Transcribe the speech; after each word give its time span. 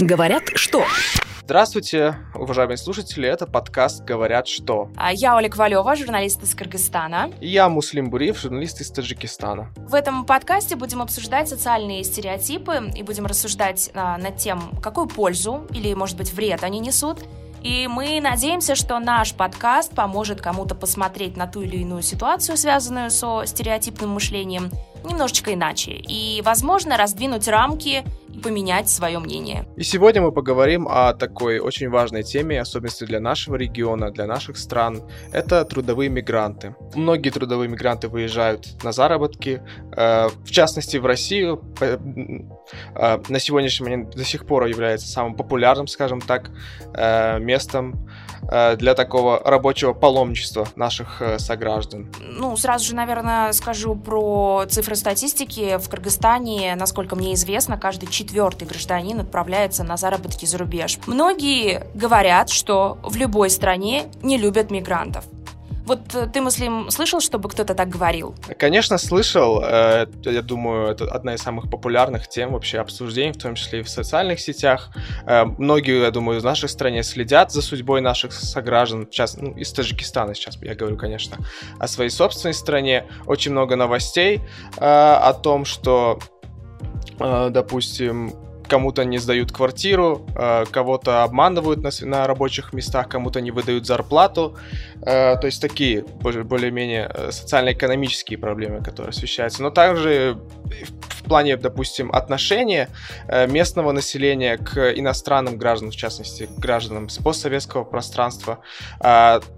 Говорят, 0.00 0.44
что? 0.54 0.86
Здравствуйте, 1.42 2.16
уважаемые 2.34 2.78
слушатели, 2.78 3.28
это 3.28 3.46
подкаст 3.46 4.02
«Говорят 4.02 4.48
что». 4.48 4.90
А 4.96 5.12
Я 5.12 5.36
Оля 5.36 5.50
Ковалева, 5.50 5.94
журналист 5.94 6.42
из 6.42 6.54
Кыргызстана. 6.54 7.30
И 7.38 7.48
я 7.48 7.68
Муслим 7.68 8.08
Буриев, 8.08 8.40
журналист 8.40 8.80
из 8.80 8.90
Таджикистана. 8.90 9.70
В 9.76 9.94
этом 9.94 10.24
подкасте 10.24 10.76
будем 10.76 11.02
обсуждать 11.02 11.50
социальные 11.50 12.04
стереотипы 12.04 12.90
и 12.96 13.02
будем 13.02 13.26
рассуждать 13.26 13.90
а, 13.92 14.16
над 14.16 14.38
тем, 14.38 14.72
какую 14.82 15.06
пользу 15.06 15.66
или, 15.74 15.92
может 15.92 16.16
быть, 16.16 16.32
вред 16.32 16.64
они 16.64 16.78
несут. 16.78 17.18
И 17.62 17.86
мы 17.86 18.20
надеемся, 18.22 18.74
что 18.74 18.98
наш 19.00 19.34
подкаст 19.34 19.94
поможет 19.94 20.40
кому-то 20.40 20.74
посмотреть 20.74 21.36
на 21.36 21.46
ту 21.46 21.60
или 21.60 21.76
иную 21.76 22.00
ситуацию, 22.00 22.56
связанную 22.56 23.10
со 23.10 23.44
стереотипным 23.44 24.08
мышлением, 24.10 24.70
немножечко 25.04 25.52
иначе. 25.52 25.92
И, 25.92 26.40
возможно, 26.42 26.96
раздвинуть 26.96 27.48
рамки 27.48 28.02
поменять 28.42 28.88
свое 28.88 29.18
мнение. 29.18 29.66
И 29.76 29.82
сегодня 29.82 30.22
мы 30.22 30.32
поговорим 30.32 30.86
о 30.88 31.12
такой 31.14 31.58
очень 31.58 31.88
важной 31.88 32.22
теме, 32.22 32.60
особенности 32.60 33.04
для 33.04 33.20
нашего 33.20 33.56
региона, 33.56 34.10
для 34.10 34.26
наших 34.26 34.56
стран. 34.56 35.02
Это 35.32 35.64
трудовые 35.64 36.08
мигранты. 36.10 36.74
Многие 36.94 37.30
трудовые 37.30 37.68
мигранты 37.68 38.08
выезжают 38.08 38.82
на 38.82 38.92
заработки, 38.92 39.62
э, 39.96 40.28
в 40.28 40.50
частности 40.50 40.96
в 40.96 41.06
Россию. 41.06 41.62
Э, 41.80 41.98
на 43.28 43.38
сегодняшний 43.38 43.84
момент 43.84 44.16
до 44.16 44.24
сих 44.24 44.46
пор 44.46 44.66
является 44.66 45.08
самым 45.08 45.34
популярным, 45.34 45.86
скажем 45.86 46.20
так, 46.20 46.50
э, 46.94 47.38
местом 47.40 48.08
для 48.42 48.94
такого 48.94 49.40
рабочего 49.44 49.92
паломничества 49.92 50.68
наших 50.76 51.22
сограждан. 51.38 52.12
Ну, 52.20 52.56
сразу 52.56 52.86
же, 52.86 52.94
наверное, 52.94 53.52
скажу 53.52 53.94
про 53.94 54.64
цифры 54.68 54.96
статистики. 54.96 55.78
В 55.78 55.88
Кыргызстане, 55.88 56.74
насколько 56.74 57.16
мне 57.16 57.34
известно, 57.34 57.78
каждый 57.78 58.08
четвертый 58.08 58.66
гражданин 58.66 59.20
отправляется 59.20 59.84
на 59.84 59.96
заработки 59.96 60.46
за 60.46 60.58
рубеж. 60.58 60.98
Многие 61.06 61.86
говорят, 61.94 62.50
что 62.50 62.98
в 63.02 63.16
любой 63.16 63.50
стране 63.50 64.06
не 64.22 64.36
любят 64.38 64.70
мигрантов. 64.70 65.24
Вот 65.86 66.14
э, 66.14 66.26
ты, 66.26 66.40
Муслим, 66.40 66.90
слышал, 66.90 67.20
чтобы 67.20 67.48
кто-то 67.48 67.74
так 67.74 67.88
говорил? 67.88 68.34
Конечно, 68.58 68.98
слышал. 68.98 69.62
Э, 69.62 70.06
я 70.24 70.42
думаю, 70.42 70.88
это 70.88 71.04
одна 71.10 71.34
из 71.34 71.40
самых 71.40 71.70
популярных 71.70 72.28
тем 72.28 72.52
вообще 72.52 72.78
обсуждений, 72.78 73.32
в 73.32 73.38
том 73.38 73.54
числе 73.54 73.80
и 73.80 73.82
в 73.82 73.88
социальных 73.88 74.40
сетях. 74.40 74.90
Э, 75.26 75.44
многие, 75.44 76.02
я 76.02 76.10
думаю, 76.10 76.40
в 76.40 76.44
нашей 76.44 76.68
стране 76.68 77.02
следят 77.02 77.52
за 77.52 77.62
судьбой 77.62 78.00
наших 78.00 78.32
сограждан, 78.32 79.08
сейчас, 79.10 79.36
ну, 79.36 79.52
из 79.56 79.72
Таджикистана 79.72 80.34
сейчас 80.34 80.58
я 80.62 80.74
говорю, 80.74 80.96
конечно, 80.96 81.38
о 81.78 81.88
своей 81.88 82.10
собственной 82.10 82.54
стране. 82.54 83.06
Очень 83.26 83.52
много 83.52 83.76
новостей 83.76 84.40
о 84.76 85.32
том, 85.32 85.64
что 85.64 86.18
допустим, 87.18 88.32
кому-то 88.70 89.04
не 89.04 89.18
сдают 89.18 89.52
квартиру, 89.52 90.26
э, 90.36 90.64
кого-то 90.70 91.24
обманывают 91.24 91.82
на, 91.82 91.90
на 92.02 92.26
рабочих 92.26 92.72
местах, 92.72 93.08
кому-то 93.08 93.40
не 93.40 93.50
выдают 93.50 93.86
зарплату. 93.86 94.56
Э, 95.02 95.36
то 95.36 95.46
есть 95.46 95.60
такие 95.60 96.04
более-менее 96.22 97.10
социально-экономические 97.30 98.38
проблемы, 98.38 98.82
которые 98.82 99.10
освещаются. 99.10 99.62
Но 99.62 99.70
также 99.70 100.38
в 101.10 101.24
плане, 101.24 101.56
допустим, 101.56 102.10
отношения 102.12 102.88
местного 103.48 103.92
населения 103.92 104.56
к 104.56 104.92
иностранным 104.98 105.58
гражданам, 105.58 105.92
в 105.92 105.96
частности, 105.96 106.46
к 106.46 106.58
гражданам 106.58 107.08
с 107.08 107.18
постсоветского 107.18 107.84
пространства. 107.84 108.58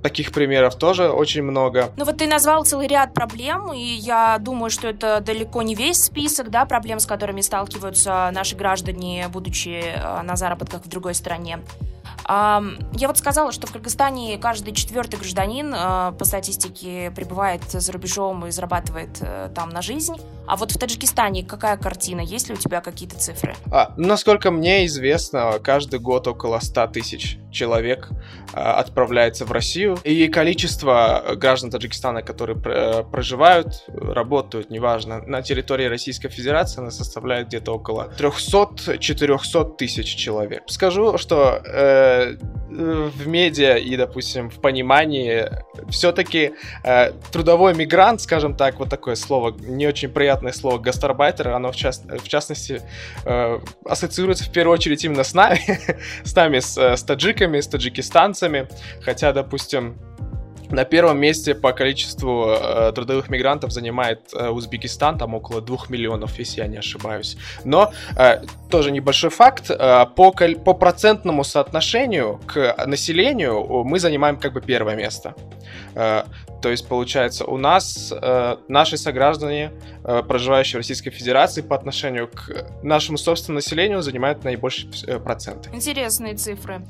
Таких 0.02 0.32
примеров 0.32 0.76
тоже 0.76 1.10
очень 1.10 1.42
много. 1.42 1.90
Ну 1.96 2.04
вот 2.04 2.18
ты 2.18 2.26
назвал 2.26 2.64
целый 2.64 2.88
ряд 2.88 3.14
проблем, 3.14 3.72
и 3.72 3.80
я 3.80 4.38
думаю, 4.38 4.70
что 4.70 4.88
это 4.88 5.20
далеко 5.20 5.62
не 5.62 5.74
весь 5.74 6.02
список 6.02 6.50
да, 6.50 6.64
проблем, 6.64 6.98
с 6.98 7.06
которыми 7.06 7.40
сталкиваются 7.40 8.30
наши 8.32 8.56
граждане, 8.56 9.01
будучи 9.32 9.68
э, 9.68 10.22
на 10.22 10.36
заработках 10.36 10.82
в 10.84 10.88
другой 10.88 11.14
стране. 11.14 11.60
Я 12.28 13.08
вот 13.08 13.18
сказала, 13.18 13.50
что 13.50 13.66
в 13.66 13.72
Кыргызстане 13.72 14.38
каждый 14.38 14.74
четвертый 14.74 15.18
гражданин 15.18 15.74
э, 15.74 16.12
по 16.16 16.24
статистике 16.24 17.10
пребывает 17.10 17.62
за 17.68 17.92
рубежом 17.92 18.46
и 18.46 18.50
зарабатывает 18.52 19.18
э, 19.20 19.50
там 19.54 19.70
на 19.70 19.82
жизнь. 19.82 20.14
А 20.46 20.56
вот 20.56 20.72
в 20.72 20.78
Таджикистане 20.78 21.44
какая 21.44 21.76
картина? 21.76 22.20
Есть 22.20 22.48
ли 22.48 22.54
у 22.54 22.58
тебя 22.58 22.80
какие-то 22.80 23.16
цифры? 23.16 23.54
А, 23.70 23.92
насколько 23.96 24.50
мне 24.50 24.86
известно, 24.86 25.58
каждый 25.62 26.00
год 26.00 26.26
около 26.26 26.58
100 26.58 26.88
тысяч 26.88 27.38
человек 27.50 28.08
а, 28.52 28.74
отправляется 28.80 29.44
в 29.44 29.52
Россию. 29.52 29.98
И 30.04 30.28
количество 30.28 31.34
граждан 31.36 31.70
Таджикистана, 31.70 32.22
которые 32.22 32.56
проживают, 33.04 33.84
работают, 33.88 34.70
неважно, 34.70 35.22
на 35.22 35.42
территории 35.42 35.86
Российской 35.86 36.28
Федерации, 36.28 36.80
она 36.80 36.90
составляет 36.90 37.48
где-то 37.48 37.72
около 37.72 38.12
300-400 38.18 39.76
тысяч 39.76 40.14
человек. 40.14 40.62
Скажу, 40.66 41.18
что 41.18 41.62
э, 41.64 42.36
в 42.70 43.26
медиа 43.26 43.76
и, 43.76 43.96
допустим, 43.96 44.50
в 44.50 44.60
понимании 44.60 45.48
все-таки 45.90 46.52
э, 46.84 47.12
трудовой 47.30 47.74
мигрант, 47.74 48.20
скажем 48.20 48.56
так, 48.56 48.78
вот 48.78 48.88
такое 48.88 49.14
слово, 49.14 49.54
не 49.58 49.86
очень 49.86 50.08
приятное 50.32 50.52
слово, 50.52 50.78
гастарбайтер, 50.78 51.48
оно 51.48 51.70
в, 51.70 51.76
част, 51.76 52.04
в 52.06 52.26
частности 52.26 52.80
э, 53.24 53.58
ассоциируется 53.84 54.44
в 54.44 54.52
первую 54.52 54.74
очередь 54.74 55.04
именно 55.04 55.24
с 55.24 55.34
нами, 55.34 55.60
с 56.24 56.34
нами, 56.34 56.60
с, 56.60 56.78
э, 56.78 56.96
с 56.96 57.02
таджиками, 57.02 57.60
с 57.60 57.68
таджикистанцами, 57.68 58.66
хотя, 59.02 59.32
допустим, 59.32 59.98
на 60.70 60.84
первом 60.84 61.20
месте 61.20 61.54
по 61.54 61.72
количеству 61.72 62.46
э, 62.48 62.92
трудовых 62.94 63.28
мигрантов 63.28 63.72
занимает 63.72 64.20
э, 64.32 64.48
Узбекистан, 64.48 65.18
там 65.18 65.34
около 65.34 65.60
2 65.60 65.76
миллионов, 65.90 66.38
если 66.38 66.62
я 66.62 66.66
не 66.66 66.78
ошибаюсь. 66.78 67.36
Но 67.64 67.92
э, 68.16 68.42
тоже 68.70 68.90
небольшой 68.90 69.28
факт, 69.28 69.70
э, 69.70 70.06
по, 70.16 70.32
по 70.32 70.74
процентному 70.74 71.44
соотношению 71.44 72.40
к 72.46 72.74
населению 72.86 73.84
мы 73.84 73.98
занимаем 73.98 74.38
как 74.38 74.54
бы 74.54 74.62
первое 74.62 74.96
место. 74.96 75.34
Э, 75.94 76.24
то 76.60 76.70
есть, 76.70 76.88
получается, 76.88 77.44
у 77.44 77.56
нас 77.56 78.12
э, 78.12 78.56
наши 78.68 78.96
сограждане, 78.96 79.72
э, 80.04 80.22
проживающие 80.22 80.74
в 80.74 80.80
Российской 80.80 81.10
Федерации, 81.10 81.60
по 81.60 81.76
отношению 81.76 82.28
к 82.28 82.66
нашему 82.82 83.18
собственному 83.18 83.56
населению 83.58 84.02
занимают 84.02 84.44
наибольшие 84.44 85.20
проценты. 85.20 85.70
Интересные 85.72 86.34
цифры. 86.34 86.82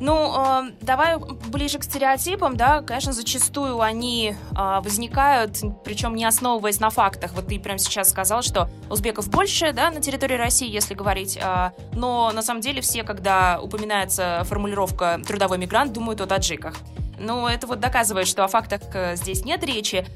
Ну, 0.00 0.32
э, 0.36 0.70
давай 0.80 1.16
ближе 1.48 1.78
к 1.78 1.84
стереотипам, 1.84 2.56
да, 2.56 2.82
конечно, 2.82 3.12
зачастую 3.12 3.80
они 3.80 4.34
э, 4.56 4.80
возникают, 4.80 5.58
причем 5.84 6.14
не 6.14 6.24
основываясь 6.24 6.80
на 6.80 6.90
фактах. 6.90 7.32
Вот 7.34 7.48
ты 7.48 7.58
прямо 7.58 7.78
сейчас 7.78 8.10
сказал, 8.10 8.42
что 8.42 8.68
узбеков 8.90 9.28
больше, 9.28 9.72
да, 9.72 9.90
на 9.90 10.00
территории 10.00 10.36
России, 10.36 10.70
если 10.70 10.94
говорить, 10.94 11.38
э, 11.40 11.70
но 11.94 12.30
на 12.32 12.42
самом 12.42 12.60
деле 12.60 12.80
все, 12.80 13.02
когда 13.02 13.60
упоминается 13.60 14.42
формулировка 14.44 15.20
«трудовой 15.26 15.58
мигрант», 15.58 15.92
думают 15.92 16.20
о 16.20 16.26
таджиках. 16.26 16.74
Но 17.18 17.48
это 17.48 17.66
вот 17.66 17.80
доказывает, 17.80 18.26
что 18.26 18.44
о 18.44 18.48
фактах 18.48 18.82
э, 18.94 19.16
здесь 19.16 19.44
нет 19.44 19.64
речи. 19.64 20.06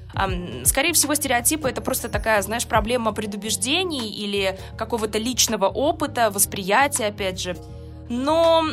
Скорее 0.64 0.92
всего, 0.92 1.14
стереотипы 1.14 1.68
это 1.68 1.80
просто 1.80 2.08
такая, 2.08 2.42
знаешь, 2.42 2.66
проблема 2.66 3.12
предубеждений 3.12 4.08
или 4.08 4.58
какого-то 4.76 5.18
личного 5.18 5.66
опыта, 5.66 6.30
восприятия, 6.30 7.06
опять 7.06 7.40
же. 7.40 7.56
Но 8.08 8.64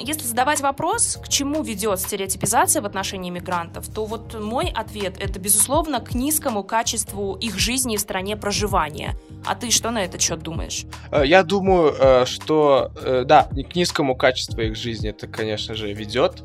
если 0.00 0.26
задавать 0.26 0.60
вопрос, 0.60 1.18
к 1.22 1.28
чему 1.28 1.62
ведет 1.62 2.00
стереотипизация 2.00 2.82
в 2.82 2.86
отношении 2.86 3.30
мигрантов, 3.30 3.88
то 3.88 4.04
вот 4.04 4.38
мой 4.38 4.72
ответ 4.74 5.16
это, 5.18 5.38
безусловно, 5.38 6.00
к 6.00 6.14
низкому 6.14 6.62
качеству 6.62 7.34
их 7.36 7.58
жизни 7.58 7.96
в 7.96 8.00
стране 8.00 8.36
проживания. 8.36 9.16
А 9.44 9.54
ты 9.54 9.70
что 9.70 9.90
на 9.90 10.04
этот 10.04 10.20
счет 10.20 10.40
думаешь? 10.40 10.84
Э, 11.10 11.22
я 11.24 11.42
думаю, 11.42 11.94
э, 11.98 12.24
что 12.26 12.90
э, 12.96 13.24
да, 13.24 13.44
к 13.44 13.76
низкому 13.76 14.16
качеству 14.16 14.60
их 14.60 14.76
жизни 14.76 15.10
это, 15.10 15.26
конечно 15.26 15.74
же, 15.74 15.92
ведет. 15.92 16.42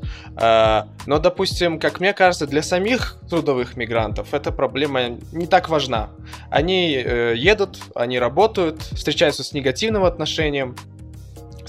Но, 1.07 1.19
допустим, 1.19 1.79
как 1.79 1.99
мне 1.99 2.13
кажется, 2.13 2.47
для 2.47 2.61
самих 2.61 3.17
трудовых 3.29 3.75
мигрантов 3.75 4.33
эта 4.33 4.51
проблема 4.51 5.17
не 5.31 5.47
так 5.47 5.69
важна. 5.69 6.09
Они 6.49 6.91
едут, 6.91 7.79
они 7.95 8.19
работают, 8.19 8.81
встречаются 8.81 9.43
с 9.43 9.53
негативным 9.53 10.03
отношением, 10.03 10.75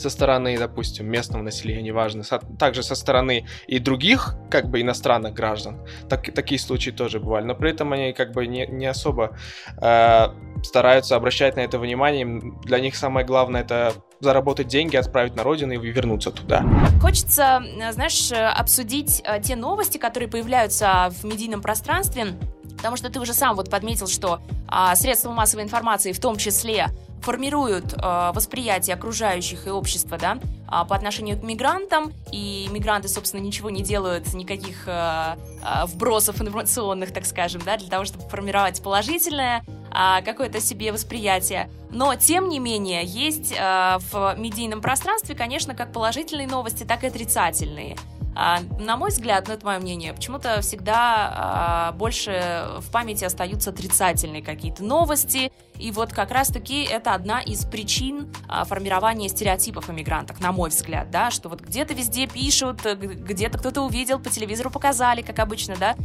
со 0.02 0.10
стороны, 0.10 0.58
допустим, 0.58 1.06
местного 1.06 1.42
населения, 1.42 1.82
неважно, 1.82 2.22
со, 2.22 2.38
также 2.58 2.82
со 2.82 2.94
стороны 2.94 3.46
и 3.66 3.78
других, 3.78 4.36
как 4.50 4.68
бы, 4.68 4.80
иностранных 4.80 5.34
граждан. 5.34 5.80
Так, 6.08 6.34
такие 6.34 6.58
случаи 6.58 6.90
тоже 6.90 7.20
бывали, 7.20 7.44
но 7.44 7.54
при 7.54 7.70
этом 7.70 7.92
они, 7.92 8.12
как 8.12 8.32
бы, 8.32 8.46
не, 8.46 8.66
не 8.66 8.86
особо 8.86 9.36
э, 9.80 10.26
стараются 10.62 11.16
обращать 11.16 11.56
на 11.56 11.60
это 11.60 11.78
внимание. 11.78 12.42
Для 12.64 12.80
них 12.80 12.96
самое 12.96 13.26
главное 13.26 13.62
это 13.62 13.94
заработать 14.20 14.68
деньги, 14.68 14.96
отправить 14.96 15.34
на 15.34 15.42
родину 15.42 15.72
и 15.72 15.78
вернуться 15.78 16.30
туда. 16.30 16.64
Хочется, 17.00 17.62
знаешь, 17.90 18.30
обсудить 18.32 19.22
э, 19.24 19.40
те 19.40 19.56
новости, 19.56 19.98
которые 19.98 20.28
появляются 20.28 21.10
в 21.10 21.24
медийном 21.24 21.60
пространстве, 21.60 22.34
потому 22.76 22.96
что 22.96 23.10
ты 23.10 23.20
уже 23.20 23.34
сам 23.34 23.56
вот 23.56 23.70
подметил, 23.70 24.06
что 24.06 24.40
а, 24.68 24.96
средства 24.96 25.30
массовой 25.30 25.64
информации, 25.64 26.12
в 26.12 26.20
том 26.20 26.36
числе 26.36 26.88
формируют 27.22 27.94
э, 27.94 28.32
восприятие 28.34 28.94
окружающих 28.94 29.66
и 29.66 29.70
общества, 29.70 30.18
да, 30.18 30.38
э, 30.42 30.86
по 30.88 30.94
отношению 30.94 31.38
к 31.38 31.42
мигрантам, 31.42 32.12
и 32.32 32.68
мигранты, 32.70 33.08
собственно, 33.08 33.40
ничего 33.40 33.70
не 33.70 33.82
делают, 33.82 34.34
никаких 34.34 34.84
э, 34.86 35.36
э, 35.62 35.86
вбросов 35.86 36.40
информационных, 36.40 37.12
так 37.12 37.24
скажем, 37.24 37.62
да, 37.64 37.76
для 37.76 37.88
того, 37.88 38.04
чтобы 38.04 38.28
формировать 38.28 38.82
положительное 38.82 39.64
а, 39.94 40.22
какое-то 40.22 40.60
себе 40.60 40.90
восприятие. 40.90 41.70
Но, 41.90 42.14
тем 42.14 42.48
не 42.48 42.58
менее, 42.58 43.04
есть 43.04 43.54
а, 43.58 43.98
в 44.10 44.34
медийном 44.38 44.80
пространстве, 44.80 45.34
конечно, 45.34 45.74
как 45.74 45.92
положительные 45.92 46.48
новости, 46.48 46.84
так 46.84 47.04
и 47.04 47.08
отрицательные. 47.08 47.96
А, 48.34 48.60
на 48.80 48.96
мой 48.96 49.10
взгляд, 49.10 49.46
ну 49.48 49.54
это 49.54 49.66
мое 49.66 49.78
мнение, 49.78 50.14
почему-то 50.14 50.62
всегда 50.62 51.32
а, 51.34 51.92
больше 51.92 52.66
в 52.78 52.90
памяти 52.90 53.24
остаются 53.24 53.70
отрицательные 53.70 54.42
какие-то 54.42 54.82
новости, 54.82 55.52
и 55.82 55.90
вот 55.90 56.12
как 56.12 56.30
раз-таки 56.30 56.84
это 56.84 57.14
одна 57.14 57.40
из 57.40 57.64
причин 57.64 58.32
а, 58.48 58.64
формирования 58.64 59.28
стереотипов 59.28 59.88
о 59.88 59.92
мигрантах, 59.92 60.40
на 60.40 60.52
мой 60.52 60.70
взгляд, 60.70 61.10
да, 61.10 61.30
что 61.30 61.48
вот 61.48 61.60
где-то 61.60 61.94
везде 61.94 62.26
пишут, 62.26 62.82
где-то 62.84 63.58
кто-то 63.58 63.82
увидел, 63.82 64.20
по 64.20 64.30
телевизору 64.30 64.70
показали, 64.70 65.22
как 65.22 65.38
обычно, 65.40 65.74
да, 65.76 65.96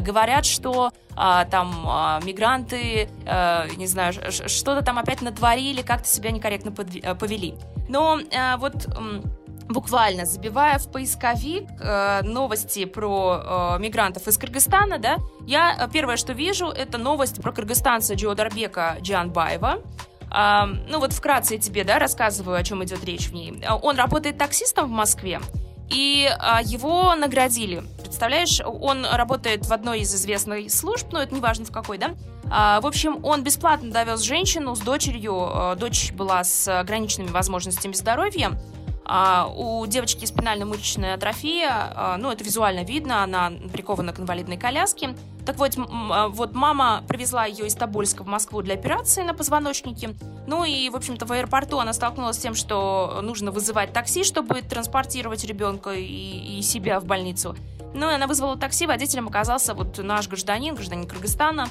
говорят, 0.00 0.44
что 0.44 0.92
а, 1.16 1.44
там 1.46 1.84
а, 1.86 2.20
мигранты, 2.22 3.08
а, 3.26 3.66
не 3.76 3.86
знаю, 3.86 4.12
что-то 4.12 4.82
там 4.82 4.98
опять 4.98 5.22
натворили, 5.22 5.82
как-то 5.82 6.08
себя 6.08 6.30
некорректно 6.30 6.72
повели. 6.72 7.54
Но 7.88 8.18
а, 8.36 8.56
вот 8.58 8.86
буквально 9.68 10.26
забивая 10.26 10.78
в 10.78 10.90
поисковик 10.90 11.68
э, 11.80 12.22
новости 12.22 12.84
про 12.84 13.76
э, 13.76 13.82
мигрантов 13.82 14.26
из 14.28 14.38
Кыргызстана, 14.38 14.98
да, 14.98 15.16
я 15.46 15.76
э, 15.78 15.88
первое, 15.92 16.16
что 16.16 16.32
вижу, 16.32 16.68
это 16.68 16.98
новость 16.98 17.40
про 17.42 17.52
кыргызстанца 17.52 18.14
Джиодарбека 18.14 18.96
Джанбаева. 19.00 19.80
Э, 20.34 20.64
ну 20.88 20.98
вот 20.98 21.12
вкратце 21.12 21.54
я 21.54 21.60
тебе, 21.60 21.84
да, 21.84 21.98
рассказываю, 21.98 22.56
о 22.56 22.62
чем 22.62 22.82
идет 22.84 23.04
речь 23.04 23.28
в 23.28 23.34
ней. 23.34 23.62
Он 23.82 23.96
работает 23.96 24.38
таксистом 24.38 24.88
в 24.88 24.92
Москве, 24.92 25.40
и 25.90 26.28
э, 26.28 26.62
его 26.64 27.14
наградили. 27.14 27.82
Представляешь, 28.02 28.60
он 28.64 29.04
работает 29.04 29.66
в 29.66 29.72
одной 29.72 30.00
из 30.00 30.14
известных 30.14 30.70
служб, 30.70 31.08
но 31.12 31.22
это 31.22 31.34
не 31.34 31.40
важно 31.40 31.64
в 31.64 31.70
какой, 31.70 31.98
да. 31.98 32.14
А, 32.50 32.80
в 32.80 32.86
общем, 32.86 33.24
он 33.24 33.42
бесплатно 33.42 33.90
довез 33.90 34.20
женщину 34.20 34.74
с 34.74 34.80
дочерью. 34.80 35.50
Э, 35.52 35.76
дочь 35.76 36.12
была 36.12 36.44
с 36.44 36.68
ограниченными 36.68 37.30
возможностями 37.30 37.94
здоровья 37.94 38.58
а, 39.04 39.48
у 39.48 39.84
девочки 39.86 40.24
спинально-мышечная 40.24 41.14
атрофия, 41.14 41.70
а, 41.70 42.16
ну, 42.18 42.30
это 42.30 42.44
визуально 42.44 42.84
видно, 42.84 43.22
она 43.22 43.52
прикована 43.72 44.12
к 44.12 44.20
инвалидной 44.20 44.56
коляске. 44.56 45.16
Так 45.44 45.58
вот, 45.58 45.72
а, 45.76 46.28
вот 46.28 46.54
мама 46.54 47.02
привезла 47.08 47.46
ее 47.46 47.66
из 47.66 47.74
Тобольска 47.74 48.22
в 48.22 48.26
Москву 48.26 48.62
для 48.62 48.74
операции 48.74 49.22
на 49.22 49.34
позвоночнике. 49.34 50.14
Ну 50.46 50.64
и, 50.64 50.88
в 50.88 50.96
общем-то, 50.96 51.26
в 51.26 51.32
аэропорту 51.32 51.78
она 51.78 51.92
столкнулась 51.92 52.36
с 52.36 52.40
тем, 52.40 52.54
что 52.54 53.20
нужно 53.22 53.50
вызывать 53.50 53.92
такси, 53.92 54.24
чтобы 54.24 54.62
транспортировать 54.62 55.44
ребенка 55.44 55.90
и, 55.90 56.58
и 56.58 56.62
себя 56.62 57.00
в 57.00 57.04
больницу. 57.04 57.56
Ну 57.94 58.10
и 58.10 58.14
она 58.14 58.26
вызвала 58.26 58.56
такси, 58.56 58.86
водителем 58.86 59.28
оказался 59.28 59.74
вот 59.74 59.98
наш 59.98 60.28
гражданин, 60.28 60.74
гражданин 60.74 61.06
Кыргызстана. 61.06 61.68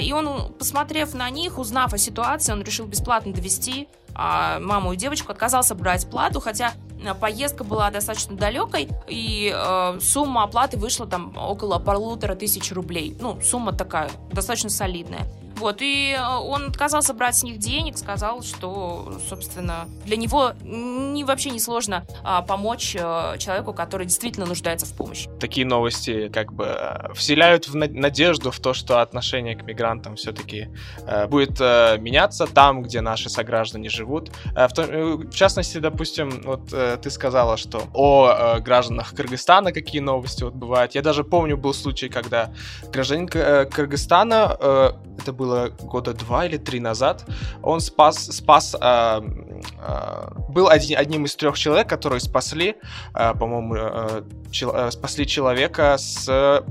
И 0.00 0.12
он, 0.12 0.52
посмотрев 0.54 1.14
на 1.14 1.28
них, 1.30 1.58
узнав 1.58 1.92
о 1.92 1.98
ситуации, 1.98 2.52
он 2.52 2.62
решил 2.62 2.86
бесплатно 2.86 3.32
довести 3.32 3.88
а, 4.14 4.60
маму 4.60 4.92
и 4.92 4.96
девочку, 4.96 5.32
отказался 5.32 5.74
брать 5.74 6.08
плату, 6.08 6.38
хотя 6.40 6.74
э, 7.02 7.12
поездка 7.14 7.64
была 7.64 7.90
достаточно 7.90 8.36
далекой, 8.36 8.88
и 9.08 9.52
сумма 10.00 10.44
оплаты 10.44 10.76
вышла 10.76 11.06
там 11.06 11.36
около 11.36 11.80
полутора 11.80 12.36
тысяч 12.36 12.70
рублей. 12.70 13.16
Ну, 13.20 13.40
сумма 13.40 13.72
такая, 13.72 14.10
достаточно 14.30 14.70
солидная. 14.70 15.26
Вот, 15.56 15.80
и 15.80 16.16
э, 16.18 16.22
он 16.22 16.68
отказался 16.68 17.14
брать 17.14 17.36
с 17.36 17.42
них 17.42 17.58
денег, 17.58 17.96
сказал, 17.96 18.42
что, 18.42 19.18
собственно, 19.28 19.88
для 20.04 20.16
него 20.16 20.52
не, 20.62 21.24
вообще 21.24 21.50
не 21.50 21.60
сложно 21.60 22.04
а, 22.22 22.42
помочь 22.42 22.96
а, 22.98 23.36
человеку, 23.38 23.72
который 23.72 24.06
действительно 24.06 24.46
нуждается 24.46 24.86
в 24.86 24.94
помощи. 24.94 25.28
Такие 25.40 25.66
новости 25.66 26.28
как 26.28 26.52
бы 26.52 26.64
э, 26.66 27.12
вселяют 27.14 27.68
в 27.68 27.74
надежду 27.74 28.50
в 28.50 28.58
то, 28.60 28.74
что 28.74 29.00
отношение 29.00 29.56
к 29.56 29.62
мигрантам 29.62 30.16
все-таки 30.16 30.68
а, 31.06 31.26
будет 31.26 31.60
а, 31.60 31.96
меняться 31.98 32.46
там, 32.46 32.82
где 32.82 33.00
наши 33.00 33.28
сограждане 33.28 33.88
живут. 33.88 34.30
А, 34.54 34.68
в, 34.68 34.72
том, 34.72 34.86
в 34.86 35.34
частности, 35.34 35.78
допустим, 35.78 36.42
вот 36.44 36.72
а, 36.72 36.96
ты 36.96 37.10
сказала, 37.10 37.56
что 37.56 37.84
о 37.92 38.26
а, 38.26 38.60
гражданах 38.60 39.14
Кыргызстана 39.14 39.72
какие 39.72 40.00
новости 40.00 40.42
вот 40.42 40.54
бывают. 40.54 40.94
Я 40.94 41.02
даже 41.02 41.24
помню, 41.24 41.56
был 41.56 41.74
случай, 41.74 42.08
когда 42.08 42.52
гражданин 42.92 43.28
Кыргызстана, 43.28 44.56
а, 44.58 45.00
это 45.18 45.32
был 45.32 45.43
было 45.44 45.68
года 45.68 46.14
два 46.14 46.46
или 46.46 46.56
три 46.56 46.80
назад, 46.80 47.24
он 47.62 47.80
спас, 47.80 48.16
спас 48.16 48.74
э, 48.74 48.80
э, 48.80 50.28
был 50.48 50.68
один, 50.68 50.98
одним 50.98 51.26
из 51.26 51.36
трех 51.36 51.58
человек, 51.58 51.88
которые 51.88 52.20
спасли, 52.20 52.76
э, 53.14 53.34
по-моему, 53.34 53.74
э, 53.76 54.22
чел, 54.50 54.74
э, 54.74 54.90
спасли 54.90 55.26
человека 55.26 55.96
с 55.98 56.64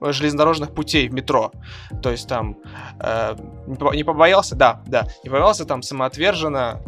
железнодорожных 0.00 0.74
путей 0.74 1.08
в 1.08 1.14
метро. 1.14 1.52
То 2.02 2.10
есть 2.10 2.28
там 2.28 2.56
э, 3.00 3.36
не 3.94 4.04
побоялся, 4.04 4.56
да, 4.56 4.82
да, 4.86 5.06
не 5.24 5.30
побоялся 5.30 5.64
там 5.64 5.82
самоотверженно 5.82 6.80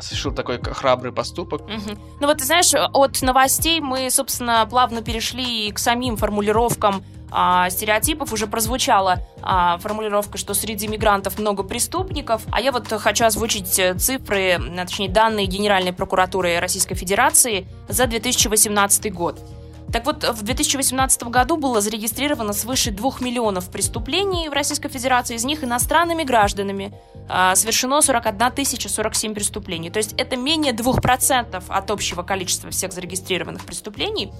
совершил 0.00 0.32
такой 0.32 0.58
храбрый 0.62 1.12
поступок. 1.12 1.62
Угу. 1.62 1.98
Ну 2.20 2.26
вот 2.26 2.38
ты 2.38 2.44
знаешь, 2.44 2.72
от 2.74 3.22
новостей 3.22 3.80
мы, 3.80 4.10
собственно, 4.10 4.66
плавно 4.68 5.02
перешли 5.02 5.70
к 5.72 5.78
самим 5.78 6.16
формулировкам 6.16 7.04
а, 7.30 7.70
стереотипов 7.70 8.32
уже 8.32 8.46
прозвучала 8.46 9.20
а, 9.42 9.78
формулировка, 9.78 10.38
что 10.38 10.54
среди 10.54 10.88
мигрантов 10.88 11.38
много 11.38 11.62
преступников. 11.62 12.42
А 12.50 12.60
я 12.60 12.72
вот 12.72 12.88
хочу 12.88 13.24
озвучить 13.24 13.78
э, 13.78 13.94
цифры, 13.94 14.60
точнее 14.76 15.08
данные 15.08 15.46
Генеральной 15.46 15.92
прокуратуры 15.92 16.58
Российской 16.58 16.94
Федерации 16.94 17.66
за 17.88 18.06
2018 18.06 19.12
год. 19.12 19.40
Так 19.92 20.06
вот, 20.06 20.22
в 20.22 20.42
2018 20.42 21.24
году 21.24 21.56
было 21.56 21.80
зарегистрировано 21.80 22.52
свыше 22.52 22.92
2 22.92 23.10
миллионов 23.20 23.70
преступлений 23.70 24.48
в 24.48 24.52
Российской 24.52 24.88
Федерации, 24.88 25.34
из 25.34 25.44
них 25.44 25.64
иностранными 25.64 26.22
гражданами 26.22 26.92
а, 27.28 27.56
совершено 27.56 28.00
41 28.00 28.52
тысяча 28.52 28.88
47 28.88 29.34
преступлений. 29.34 29.90
То 29.90 29.98
есть 29.98 30.14
это 30.16 30.36
менее 30.36 30.72
2% 30.72 31.62
от 31.66 31.90
общего 31.90 32.22
количества 32.22 32.70
всех 32.70 32.92
зарегистрированных 32.92 33.64
преступлений. 33.64 34.32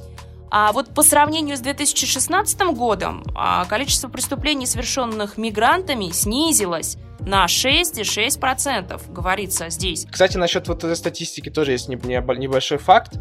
А 0.51 0.73
вот 0.73 0.93
по 0.95 1.03
сравнению 1.03 1.57
с 1.57 1.61
2016 1.61 2.61
годом 2.75 3.23
а, 3.35 3.65
количество 3.67 4.09
преступлений, 4.09 4.67
совершенных 4.67 5.39
мигрантами, 5.39 6.11
снизилось 6.11 6.97
на 7.21 7.47
6,6%, 7.47 9.13
говорится 9.13 9.69
здесь. 9.71 10.07
Кстати, 10.11 10.37
насчет 10.37 10.67
вот 10.69 10.83
этой 10.83 10.97
статистики 10.97 11.51
тоже 11.51 11.73
есть 11.73 11.89
небольшой 11.89 12.79
факт. 12.79 13.13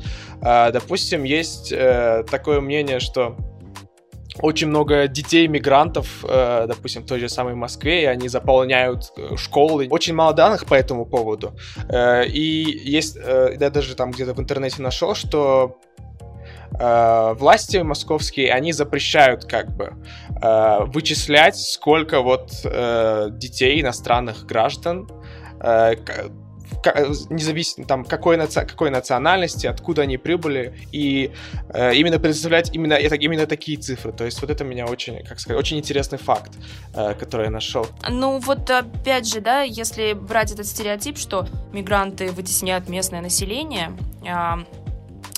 А, 0.42 0.72
допустим, 0.72 1.24
есть 1.24 1.72
э, 1.72 2.24
такое 2.30 2.62
мнение, 2.62 3.00
что 3.00 3.38
очень 4.42 4.68
много 4.68 5.08
детей 5.08 5.48
мигрантов, 5.48 6.24
э, 6.24 6.66
допустим, 6.68 7.04
в 7.04 7.06
той 7.06 7.20
же 7.20 7.30
самой 7.30 7.56
Москве, 7.56 8.04
и 8.04 8.06
они 8.06 8.30
заполняют 8.30 9.12
э, 9.18 9.36
школы. 9.36 9.88
Очень 9.90 10.16
мало 10.16 10.34
данных 10.34 10.66
по 10.66 10.74
этому 10.74 11.06
поводу. 11.06 11.54
И 11.92 12.82
есть, 12.86 13.18
я 13.18 13.70
даже 13.70 13.96
там 13.96 14.12
где-то 14.12 14.34
в 14.34 14.40
интернете 14.40 14.82
нашел, 14.82 15.14
что 15.14 15.78
э, 16.78 17.34
власти 17.38 17.78
московские, 17.78 18.52
они 18.52 18.74
запрещают 18.74 19.46
как 19.46 19.76
бы 19.76 19.94
э, 20.42 20.80
вычислять, 20.86 21.58
сколько 21.58 22.22
вот 22.22 22.52
э, 22.64 23.30
детей 23.32 23.82
иностранных 23.82 24.46
граждан 24.46 25.10
э, 25.62 25.96
независимо 27.30 27.86
там 27.86 28.06
какой, 28.06 28.38
наци... 28.38 28.66
какой 28.66 28.90
национальности, 28.90 29.68
откуда 29.68 30.04
они 30.04 30.18
прибыли, 30.18 30.74
и 30.92 31.32
э, 31.74 31.96
именно 31.96 32.20
представлять 32.20 32.74
именно, 32.74 32.94
это, 32.94 33.16
именно 33.16 33.46
такие 33.46 33.78
цифры. 33.78 34.12
То 34.12 34.26
есть 34.26 34.42
вот 34.42 34.50
это 34.50 34.64
меня 34.64 34.86
очень, 34.86 35.24
как 35.26 35.40
сказать, 35.40 35.60
очень 35.60 35.78
интересный 35.78 36.18
факт, 36.18 36.54
э, 36.94 37.14
который 37.14 37.46
я 37.46 37.52
нашел. 37.52 37.86
Ну 38.08 38.40
вот 38.40 38.70
опять 38.70 39.28
же, 39.28 39.42
да, 39.42 39.62
если 39.62 40.14
брать 40.14 40.52
этот 40.52 40.66
стереотип, 40.66 41.18
что 41.18 41.48
мигранты 41.74 42.32
вытесняют 42.32 42.88
местное 42.90 43.22
население, 43.22 43.92
э, 44.26 44.64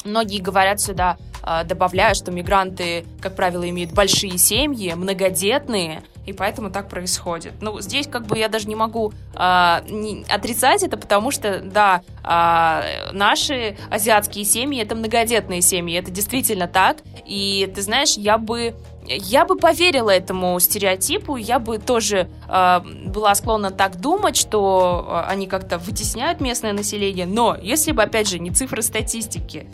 Многие 0.04 0.40
говорят 0.40 0.82
сюда, 0.82 1.18
а, 1.44 1.64
добавляя, 1.64 2.14
что 2.14 2.32
мигранты, 2.32 3.06
как 3.20 3.36
правило, 3.36 3.68
имеют 3.70 3.94
большие 3.94 4.38
семьи, 4.38 4.94
многодетные, 4.94 6.04
и 6.26 6.34
поэтому 6.34 6.70
так 6.70 6.88
происходит. 6.88 7.54
Ну, 7.62 7.82
здесь 7.82 8.08
как 8.08 8.28
бы 8.28 8.38
я 8.38 8.48
даже 8.48 8.68
не 8.68 8.76
могу 8.76 9.12
э, 9.34 9.80
не, 9.90 10.24
отрицать 10.30 10.84
это, 10.84 10.98
потому 10.98 11.32
что, 11.32 11.62
да, 11.62 12.04
э, 12.24 13.12
наши 13.12 13.76
азиатские 13.90 14.46
семьи— 14.46 14.82
это 14.84 14.96
многодетные 14.96 15.62
семьи, 15.62 15.98
это 15.98 16.12
действительно 16.12 16.68
так, 16.68 16.98
и 17.26 17.72
ты 17.74 17.82
знаешь, 17.82 18.18
я 18.18 18.38
бы 18.38 18.76
я 19.08 19.46
бы 19.46 19.58
поверила 19.58 20.12
этому 20.12 20.60
стереотипу, 20.60 21.36
я 21.36 21.58
бы 21.58 21.80
тоже 21.80 22.30
э, 22.48 22.80
была 23.08 23.34
склонна 23.34 23.72
так 23.72 24.00
думать, 24.00 24.38
что 24.38 25.24
они 25.28 25.48
как-то 25.48 25.80
вытесняют 25.80 26.40
местное 26.40 26.72
население, 26.72 27.26
но 27.26 27.58
если 27.60 27.94
бы, 27.94 28.04
опять 28.04 28.30
же, 28.30 28.38
не 28.38 28.52
цифры 28.52 28.84
статистики, 28.84 29.68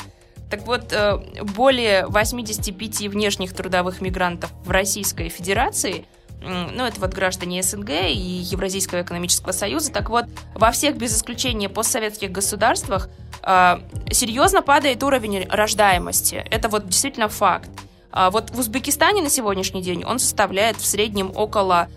так 0.50 0.66
вот, 0.66 0.92
э, 0.92 1.18
более 1.44 2.08
85 2.08 3.10
внешних 3.10 3.54
трудовых 3.54 4.02
мигрантов 4.02 4.52
в 4.64 4.72
Российской 4.72 5.30
Федерации 5.30 6.06
ну, 6.42 6.86
это 6.86 7.00
вот 7.00 7.14
граждане 7.14 7.64
СНГ 7.64 7.90
и 7.90 8.44
Евразийского 8.52 9.02
экономического 9.02 9.52
союза. 9.52 9.92
Так 9.92 10.10
вот, 10.10 10.26
во 10.54 10.72
всех, 10.72 10.96
без 10.96 11.16
исключения, 11.16 11.68
постсоветских 11.68 12.32
государствах 12.32 13.10
э, 13.44 13.80
серьезно 14.12 14.62
падает 14.62 15.04
уровень 15.04 15.48
рождаемости. 15.50 16.46
Это 16.50 16.70
вот 16.70 16.88
действительно 16.88 17.28
факт. 17.28 17.70
А 18.12 18.30
вот 18.30 18.52
в 18.52 18.60
Узбекистане 18.60 19.22
на 19.22 19.30
сегодняшний 19.30 19.82
день 19.82 20.04
он 20.06 20.20
составляет 20.20 20.78
в 20.78 20.86
среднем 20.86 21.32
около 21.36 21.88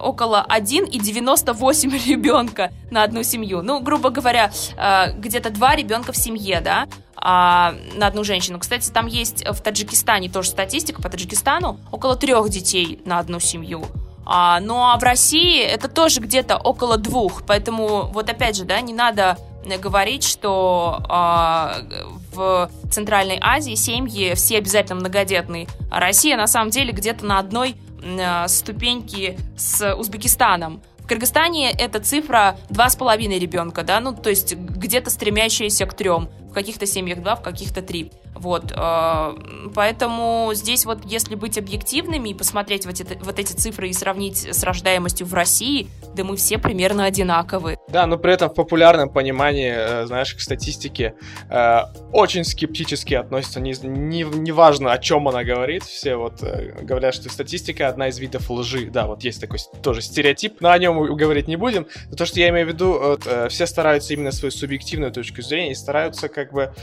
около 0.00 0.44
1,98 0.48 1.90
ребенка 2.08 2.72
на 2.90 3.02
одну 3.04 3.22
семью. 3.22 3.62
Ну, 3.62 3.80
грубо 3.80 4.10
говоря, 4.10 4.50
э, 4.76 5.12
где-то 5.18 5.50
два 5.50 5.76
ребенка 5.76 6.12
в 6.12 6.16
семье, 6.16 6.60
да, 6.60 6.88
а, 7.16 7.74
на 7.94 8.06
одну 8.06 8.24
женщину. 8.24 8.58
Кстати, 8.58 8.90
там 8.90 9.06
есть 9.06 9.44
в 9.46 9.60
Таджикистане 9.60 10.28
тоже 10.28 10.50
статистика 10.50 11.02
по 11.02 11.08
Таджикистану, 11.08 11.80
около 11.90 12.14
трех 12.16 12.48
детей 12.50 13.00
на 13.04 13.18
одну 13.18 13.40
семью. 13.40 13.84
А, 14.24 14.60
ну 14.60 14.82
а 14.82 14.96
в 14.98 15.02
России 15.02 15.62
это 15.62 15.88
тоже 15.88 16.20
где-то 16.20 16.56
около 16.56 16.98
двух. 16.98 17.44
Поэтому 17.46 18.10
вот 18.12 18.28
опять 18.28 18.56
же, 18.56 18.64
да, 18.64 18.80
не 18.80 18.92
надо 18.92 19.38
говорить, 19.80 20.24
что 20.24 21.02
а, 21.08 21.78
в 22.32 22.70
Центральной 22.90 23.38
Азии 23.40 23.74
семьи 23.74 24.34
все 24.34 24.58
обязательно 24.58 25.00
многодетные. 25.00 25.66
А 25.90 26.00
Россия 26.00 26.36
на 26.36 26.46
самом 26.46 26.70
деле 26.70 26.92
где-то 26.92 27.24
на 27.24 27.38
одной 27.38 27.76
а, 28.02 28.48
ступеньке 28.48 29.38
с 29.56 29.94
Узбекистаном. 29.94 30.82
В 30.98 31.06
Кыргызстане 31.06 31.70
эта 31.70 32.00
цифра 32.00 32.58
два 32.68 32.90
с 32.90 32.96
половиной 32.96 33.38
ребенка, 33.38 33.84
да, 33.84 34.00
ну, 34.00 34.12
то 34.12 34.28
есть 34.28 34.56
где-то 34.56 35.10
стремящаяся 35.10 35.86
к 35.86 35.94
трем. 35.94 36.28
В 36.50 36.52
каких-то 36.52 36.84
семьях 36.86 37.22
два, 37.22 37.36
в 37.36 37.42
каких-то 37.42 37.80
три. 37.80 38.10
Вот, 38.38 38.72
э, 38.76 39.34
поэтому 39.74 40.50
здесь 40.54 40.84
вот, 40.84 41.04
если 41.04 41.34
быть 41.34 41.56
объективными 41.56 42.30
и 42.30 42.34
посмотреть 42.34 42.86
вот, 42.86 43.00
это, 43.00 43.16
вот 43.24 43.38
эти 43.38 43.52
цифры 43.52 43.88
и 43.88 43.92
сравнить 43.92 44.46
с 44.54 44.62
рождаемостью 44.62 45.26
в 45.26 45.34
России, 45.34 45.88
да 46.14 46.22
мы 46.22 46.36
все 46.36 46.58
примерно 46.58 47.04
одинаковы. 47.04 47.78
Да, 47.88 48.06
но 48.06 48.18
при 48.18 48.34
этом 48.34 48.50
в 48.50 48.54
популярном 48.54 49.08
понимании, 49.08 49.72
э, 49.74 50.06
знаешь, 50.06 50.34
к 50.34 50.40
статистике 50.40 51.14
э, 51.48 51.78
очень 52.12 52.44
скептически 52.44 53.14
относятся. 53.14 53.60
Не, 53.60 53.74
не, 53.82 54.22
не 54.22 54.52
важно, 54.52 54.92
о 54.92 54.98
чем 54.98 55.28
она 55.28 55.42
говорит. 55.42 55.84
Все 55.84 56.16
вот 56.16 56.42
говорят, 56.42 57.14
что 57.14 57.30
статистика 57.30 57.88
одна 57.88 58.08
из 58.08 58.18
видов 58.18 58.50
лжи. 58.50 58.90
Да, 58.90 59.06
вот 59.06 59.24
есть 59.24 59.40
такой 59.40 59.58
тоже 59.82 60.02
стереотип, 60.02 60.60
но 60.60 60.70
о 60.70 60.78
нем 60.78 61.02
говорить 61.16 61.48
не 61.48 61.56
будем. 61.56 61.86
Но 62.10 62.16
то, 62.16 62.26
что 62.26 62.38
я 62.40 62.50
имею 62.50 62.66
в 62.66 62.68
виду, 62.70 62.98
вот, 62.98 63.26
все 63.50 63.66
стараются 63.66 64.12
именно 64.12 64.32
свою 64.32 64.50
субъективную 64.50 65.12
точку 65.12 65.42
зрения 65.42 65.72
и 65.72 65.74
стараются 65.74 66.28
как 66.28 66.52
бы 66.52 66.74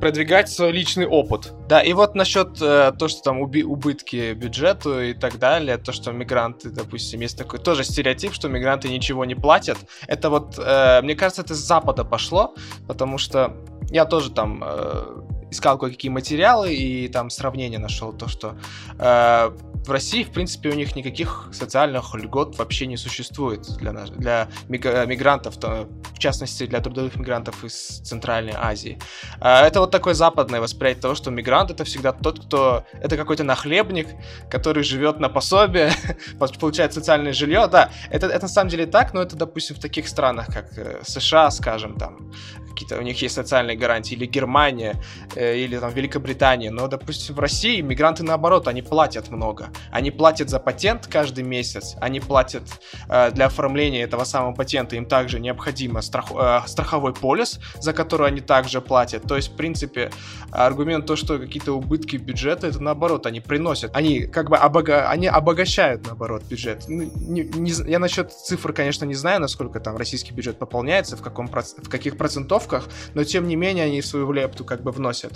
продвигать 0.00 0.48
свой 0.48 0.72
личный 0.72 1.06
опыт. 1.06 1.54
Да, 1.68 1.80
и 1.80 1.92
вот 1.92 2.14
насчет 2.14 2.60
э, 2.60 2.92
то, 2.98 3.08
что 3.08 3.22
там 3.22 3.42
уби- 3.42 3.62
убытки 3.62 4.32
бюджету 4.34 5.00
и 5.00 5.14
так 5.14 5.38
далее, 5.38 5.76
то, 5.76 5.92
что 5.92 6.12
мигранты, 6.12 6.70
допустим, 6.70 7.20
есть 7.20 7.36
такой 7.36 7.58
тоже 7.58 7.84
стереотип, 7.84 8.32
что 8.32 8.48
мигранты 8.48 8.88
ничего 8.88 9.24
не 9.24 9.34
платят. 9.34 9.78
Это 10.06 10.30
вот, 10.30 10.58
э, 10.58 11.02
мне 11.02 11.14
кажется, 11.14 11.42
это 11.42 11.54
с 11.54 11.58
Запада 11.58 12.04
пошло, 12.04 12.54
потому 12.86 13.18
что 13.18 13.56
я 13.90 14.04
тоже 14.04 14.30
там 14.30 14.62
э, 14.64 15.22
искал 15.50 15.78
кое-какие 15.78 16.10
материалы 16.10 16.74
и 16.74 17.08
там 17.08 17.30
сравнение 17.30 17.78
нашел 17.78 18.12
то, 18.12 18.28
что 18.28 18.56
э, 18.98 19.50
в 19.86 19.90
России, 19.90 20.22
в 20.22 20.30
принципе, 20.30 20.70
у 20.70 20.74
них 20.74 20.96
никаких 20.96 21.48
социальных 21.52 22.14
льгот 22.14 22.58
вообще 22.58 22.86
не 22.86 22.96
существует 22.96 23.62
для, 23.78 23.92
для 24.16 24.48
мигрантов, 24.68 25.56
то, 25.56 25.88
в 26.14 26.18
частности, 26.18 26.66
для 26.66 26.80
трудовых 26.80 27.16
мигрантов 27.16 27.64
из 27.64 28.00
Центральной 28.00 28.54
Азии. 28.56 28.98
Э, 29.40 29.60
это 29.66 29.80
вот 29.80 29.90
такое 29.90 30.14
западное 30.14 30.60
восприятие 30.60 31.02
того, 31.02 31.14
что 31.14 31.30
мигрант 31.30 31.70
это 31.70 31.84
всегда 31.84 32.12
тот, 32.12 32.46
кто... 32.46 32.84
Это 32.92 33.16
какой-то 33.16 33.44
нахлебник, 33.44 34.08
который 34.50 34.82
живет 34.82 35.20
на 35.20 35.28
пособие, 35.28 35.92
получает 36.60 36.92
социальное 36.92 37.32
жилье. 37.32 37.66
Да, 37.66 37.90
это, 38.10 38.26
это 38.26 38.42
на 38.42 38.48
самом 38.48 38.70
деле 38.70 38.86
так, 38.86 39.14
но 39.14 39.22
это, 39.22 39.36
допустим, 39.36 39.76
в 39.76 39.80
таких 39.80 40.08
странах, 40.08 40.46
как 40.46 40.76
э, 40.76 41.00
США, 41.04 41.50
скажем, 41.50 41.96
там, 41.96 42.32
какие-то 42.78 42.98
у 42.98 43.02
них 43.02 43.20
есть 43.20 43.34
социальные 43.34 43.76
гарантии, 43.76 44.14
или 44.14 44.26
Германия, 44.26 44.94
э, 45.34 45.56
или 45.58 45.78
там 45.78 45.92
Великобритания, 45.92 46.70
но, 46.70 46.86
допустим, 46.86 47.34
в 47.34 47.40
России 47.40 47.80
мигранты 47.80 48.22
наоборот, 48.22 48.68
они 48.68 48.82
платят 48.82 49.30
много. 49.30 49.67
Они 49.90 50.10
платят 50.10 50.50
за 50.50 50.60
патент 50.60 51.06
каждый 51.06 51.44
месяц, 51.44 51.96
они 52.00 52.20
платят 52.20 52.62
э, 53.08 53.30
для 53.32 53.46
оформления 53.46 54.02
этого 54.02 54.24
самого 54.24 54.54
патента, 54.54 54.96
им 54.96 55.06
также 55.06 55.40
необходимо 55.40 56.02
страх, 56.02 56.26
э, 56.30 56.60
страховой 56.66 57.14
полис, 57.14 57.58
за 57.80 57.92
который 57.92 58.28
они 58.28 58.40
также 58.40 58.80
платят. 58.80 59.22
То 59.24 59.36
есть, 59.36 59.52
в 59.52 59.56
принципе, 59.56 60.10
аргумент 60.50 61.06
то, 61.06 61.16
что 61.16 61.38
какие-то 61.38 61.72
убытки 61.72 62.16
бюджета, 62.16 62.66
это 62.66 62.82
наоборот, 62.82 63.26
они 63.26 63.40
приносят, 63.40 63.96
они 63.96 64.26
как 64.26 64.50
бы 64.50 64.56
обога... 64.56 65.08
они 65.08 65.26
обогащают, 65.26 66.06
наоборот, 66.06 66.42
бюджет. 66.44 66.86
Не, 66.88 67.44
не, 67.44 67.90
я 67.90 67.98
насчет 67.98 68.32
цифр, 68.32 68.72
конечно, 68.72 69.04
не 69.06 69.14
знаю, 69.14 69.40
насколько 69.40 69.80
там 69.80 69.96
российский 69.96 70.32
бюджет 70.32 70.58
пополняется, 70.58 71.16
в, 71.16 71.22
каком, 71.22 71.48
в 71.48 71.88
каких 71.88 72.16
процентов 72.16 72.58
ставках, 72.58 72.88
но 73.14 73.24
тем 73.24 73.46
не 73.46 73.56
менее 73.56 73.86
они 73.86 74.02
свою 74.02 74.32
лепту 74.32 74.64
как 74.64 74.82
бы 74.82 74.90
вносят. 74.90 75.32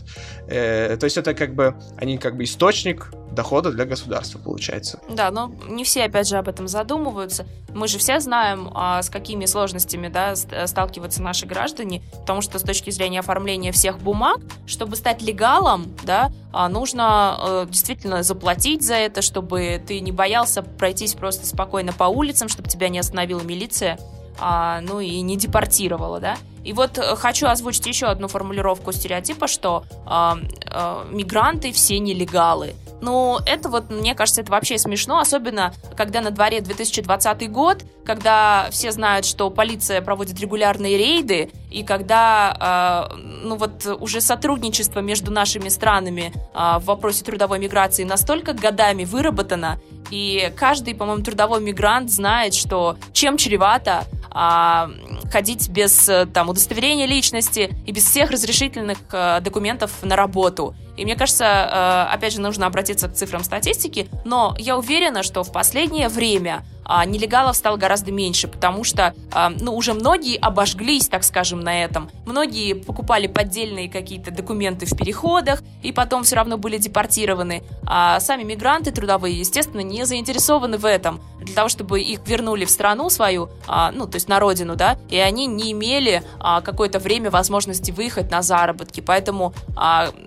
Э, 0.49 0.97
то 0.97 1.05
есть 1.05 1.17
это 1.17 1.35
как 1.35 1.55
бы, 1.55 1.75
они 1.97 2.19
как 2.19 2.37
бы 2.37 2.45
источник 2.45 3.13
дохода 3.35 3.73
для 3.73 3.85
государства, 3.85 4.39
получается. 4.39 5.01
Да, 5.09 5.31
но 5.31 5.53
не 5.69 5.85
все, 5.85 6.05
опять 6.05 6.29
же, 6.29 6.37
об 6.37 6.49
этом 6.49 6.69
задумываются. 6.69 7.47
Мы 7.75 7.89
же 7.89 7.99
все 7.99 8.21
знаем, 8.21 8.71
а, 8.75 9.03
с 9.03 9.11
какими 9.11 9.47
сложностями 9.47 10.09
да, 10.09 10.35
сталкиваются 10.37 11.23
наши 11.23 11.47
граждане, 11.47 12.03
потому 12.21 12.43
что 12.43 12.59
с 12.59 12.63
точки 12.63 12.91
зрения 12.91 13.21
оформления 13.21 13.73
всех 13.73 13.99
бумаг, 13.99 14.41
чтобы 14.67 14.97
стать 14.97 15.23
легалом, 15.23 15.87
да, 16.05 16.31
а, 16.53 16.69
нужно 16.69 17.39
э, 17.41 17.67
действительно 17.69 18.23
заплатить 18.23 18.83
за 18.83 18.95
это, 18.95 19.23
чтобы 19.23 19.83
ты 19.87 20.01
не 20.01 20.13
боялся 20.13 20.63
пройтись 20.63 21.15
просто 21.15 21.47
спокойно 21.47 21.93
по 21.93 22.05
улицам, 22.05 22.49
чтобы 22.49 22.69
тебя 22.69 22.89
не 22.89 22.99
остановила 22.99 23.41
милиция 23.41 23.99
а, 24.39 24.81
ну 24.81 25.01
и 25.01 25.21
не 25.21 25.37
депортировала, 25.37 26.21
да. 26.21 26.37
И 26.65 26.73
вот 26.73 26.99
э, 26.99 27.17
хочу 27.17 27.47
озвучить 27.47 27.87
еще 27.87 28.07
одну 28.07 28.29
формулировку 28.29 28.93
стереотипа, 28.93 29.47
что 29.47 29.85
а, 30.07 30.39
а, 30.67 31.07
мигранты 31.11 31.73
все 31.73 31.99
нелегалы. 31.99 32.75
Ну, 33.03 33.41
это 33.47 33.69
вот, 33.69 33.91
мне 33.91 34.15
кажется, 34.15 34.43
это 34.43 34.53
вообще 34.53 34.79
смешно, 34.79 35.19
особенно 35.19 35.75
когда 35.97 36.21
на 36.21 36.31
дворе 36.31 36.61
2020 36.61 37.51
год, 37.51 37.85
когда 38.07 38.69
все 38.71 38.93
знают, 38.93 39.27
что 39.27 39.51
полиция 39.51 40.01
проводит 40.03 40.39
регулярные 40.39 40.97
рейды, 40.97 41.51
и 41.69 41.83
когда, 41.83 43.11
э, 43.11 43.17
ну 43.17 43.57
вот, 43.57 43.85
уже 43.99 44.21
сотрудничество 44.21 45.01
между 45.01 45.33
нашими 45.33 45.69
странами 45.69 46.33
э, 46.33 46.79
в 46.79 46.85
вопросе 46.85 47.25
трудовой 47.25 47.59
миграции 47.59 48.05
настолько 48.05 48.53
годами 48.53 49.05
выработано, 49.05 49.81
и 50.13 50.53
каждый, 50.57 50.95
по-моему, 50.95 51.25
трудовой 51.25 51.61
мигрант 51.61 52.09
знает, 52.09 52.55
что 52.55 52.97
чем 53.13 53.37
чревато 53.37 54.05
а, 54.35 54.91
ходить 55.31 55.69
без 55.69 56.11
там 56.33 56.49
удостоверения 56.49 57.07
личности 57.07 57.75
и 57.87 57.93
без 57.93 58.05
всех 58.05 58.31
разрешительных 58.31 58.99
а, 59.13 59.41
документов 59.41 59.93
на 60.03 60.17
работу. 60.17 60.75
И 60.97 61.05
мне 61.05 61.17
кажется, 61.17 61.45
э, 61.45 62.15
опять 62.15 62.35
же, 62.35 62.41
нужно 62.41 62.67
обратиться 62.67 63.09
к 63.09 63.15
цифрам 63.15 63.43
статистики, 63.43 64.09
но 64.25 64.55
я 64.59 64.77
уверена, 64.77 65.23
что 65.23 65.43
в 65.43 65.51
последнее 65.51 66.09
время 66.09 66.65
а, 66.85 67.05
нелегалов 67.05 67.57
стало 67.57 67.77
гораздо 67.77 68.13
меньше, 68.13 68.49
потому 68.49 68.85
что, 68.85 69.15
а, 69.31 69.51
ну, 69.51 69.75
уже 69.75 69.95
многие 69.95 70.37
обожглись, 70.37 71.09
так 71.09 71.25
скажем, 71.25 71.61
на 71.61 71.83
этом. 71.83 72.11
Многие 72.27 72.75
покупали 72.75 73.27
поддельные 73.27 73.89
какие-то 73.89 74.31
документы 74.31 74.87
в 74.87 74.97
переходах 74.97 75.63
и 75.83 75.93
потом 75.93 76.25
все 76.25 76.37
равно 76.37 76.59
были 76.59 76.79
депортированы. 76.79 77.63
А 77.87 78.21
сами 78.21 78.43
мигранты 78.43 78.91
трудовые, 78.91 79.39
естественно, 79.39 79.81
не 79.81 80.05
заинтересованы 80.05 80.77
в 80.77 80.85
этом. 80.85 81.21
Для 81.43 81.55
того, 81.55 81.69
чтобы 81.69 82.01
их 82.01 82.21
вернули 82.27 82.65
в 82.65 82.71
страну 82.71 83.11
свою, 83.11 83.51
а, 83.67 83.93
ну, 83.93 84.07
то 84.07 84.17
есть 84.17 84.29
на 84.29 84.41
родину, 84.41 84.77
да, 84.77 84.99
и 85.09 85.17
они 85.17 85.47
не 85.47 85.73
имели 85.73 86.23
какое-то 86.65 86.99
время 86.99 87.31
возможности 87.31 87.91
выехать 87.91 88.31
на 88.31 88.43
заработки. 88.43 89.01
Поэтому, 89.01 89.55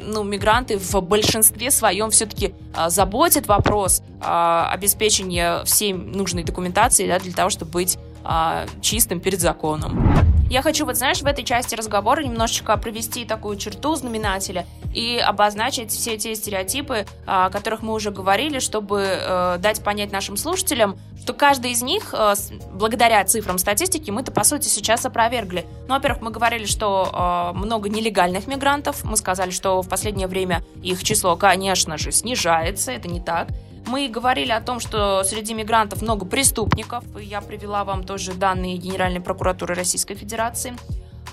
ну, 0.01 0.23
мигранты 0.23 0.45
мигранты 0.45 0.77
в 0.77 1.01
большинстве 1.01 1.71
своем 1.71 2.09
все-таки 2.11 2.53
а, 2.73 2.89
заботит 2.89 3.47
вопрос 3.47 4.01
а, 4.21 4.69
обеспечения 4.71 5.63
всей 5.63 5.93
нужной 5.93 6.43
документации 6.43 7.07
да, 7.07 7.19
для 7.19 7.33
того, 7.33 7.49
чтобы 7.49 7.71
быть 7.71 7.97
а, 8.23 8.65
чистым 8.81 9.19
перед 9.19 9.39
законом. 9.39 10.34
Я 10.47 10.61
хочу, 10.61 10.85
вот 10.85 10.95
знаешь, 10.95 11.21
в 11.21 11.25
этой 11.25 11.43
части 11.43 11.73
разговора 11.73 12.21
немножечко 12.21 12.77
провести 12.77 13.25
такую 13.25 13.57
черту 13.57 13.95
знаменателя 13.95 14.67
и 14.93 15.17
обозначить 15.17 15.91
все 15.91 16.17
те 16.17 16.35
стереотипы, 16.35 17.07
о 17.25 17.49
которых 17.49 17.81
мы 17.81 17.93
уже 17.93 18.11
говорили, 18.11 18.59
чтобы 18.59 19.05
э, 19.05 19.57
дать 19.57 19.83
понять 19.83 20.11
нашим 20.11 20.37
слушателям, 20.37 20.97
что 21.19 21.33
каждый 21.33 21.71
из 21.71 21.81
них, 21.81 22.13
э, 22.13 22.35
благодаря 22.71 23.25
цифрам 23.25 23.57
статистики, 23.57 24.11
мы-то, 24.11 24.31
по 24.31 24.43
сути, 24.43 24.67
сейчас 24.67 25.03
опровергли. 25.05 25.65
Ну, 25.87 25.95
во-первых, 25.95 26.21
мы 26.21 26.29
говорили, 26.29 26.65
что 26.65 27.51
э, 27.53 27.57
много 27.57 27.89
нелегальных 27.89 28.45
мигрантов, 28.45 29.03
мы 29.03 29.17
сказали, 29.17 29.49
что 29.49 29.81
в 29.81 29.89
последнее 29.89 30.27
время 30.27 30.63
их 30.83 31.03
число, 31.03 31.35
конечно 31.35 31.97
же, 31.97 32.11
снижается, 32.11 32.91
это 32.91 33.07
не 33.07 33.19
так. 33.19 33.47
Мы 33.87 34.07
говорили 34.07 34.51
о 34.51 34.61
том, 34.61 34.79
что 34.79 35.23
среди 35.23 35.53
мигрантов 35.53 36.01
много 36.01 36.25
преступников. 36.25 37.03
Я 37.19 37.41
привела 37.41 37.83
вам 37.83 38.03
тоже 38.03 38.33
данные 38.33 38.77
Генеральной 38.77 39.21
прокуратуры 39.21 39.75
Российской 39.75 40.15
Федерации. 40.15 40.75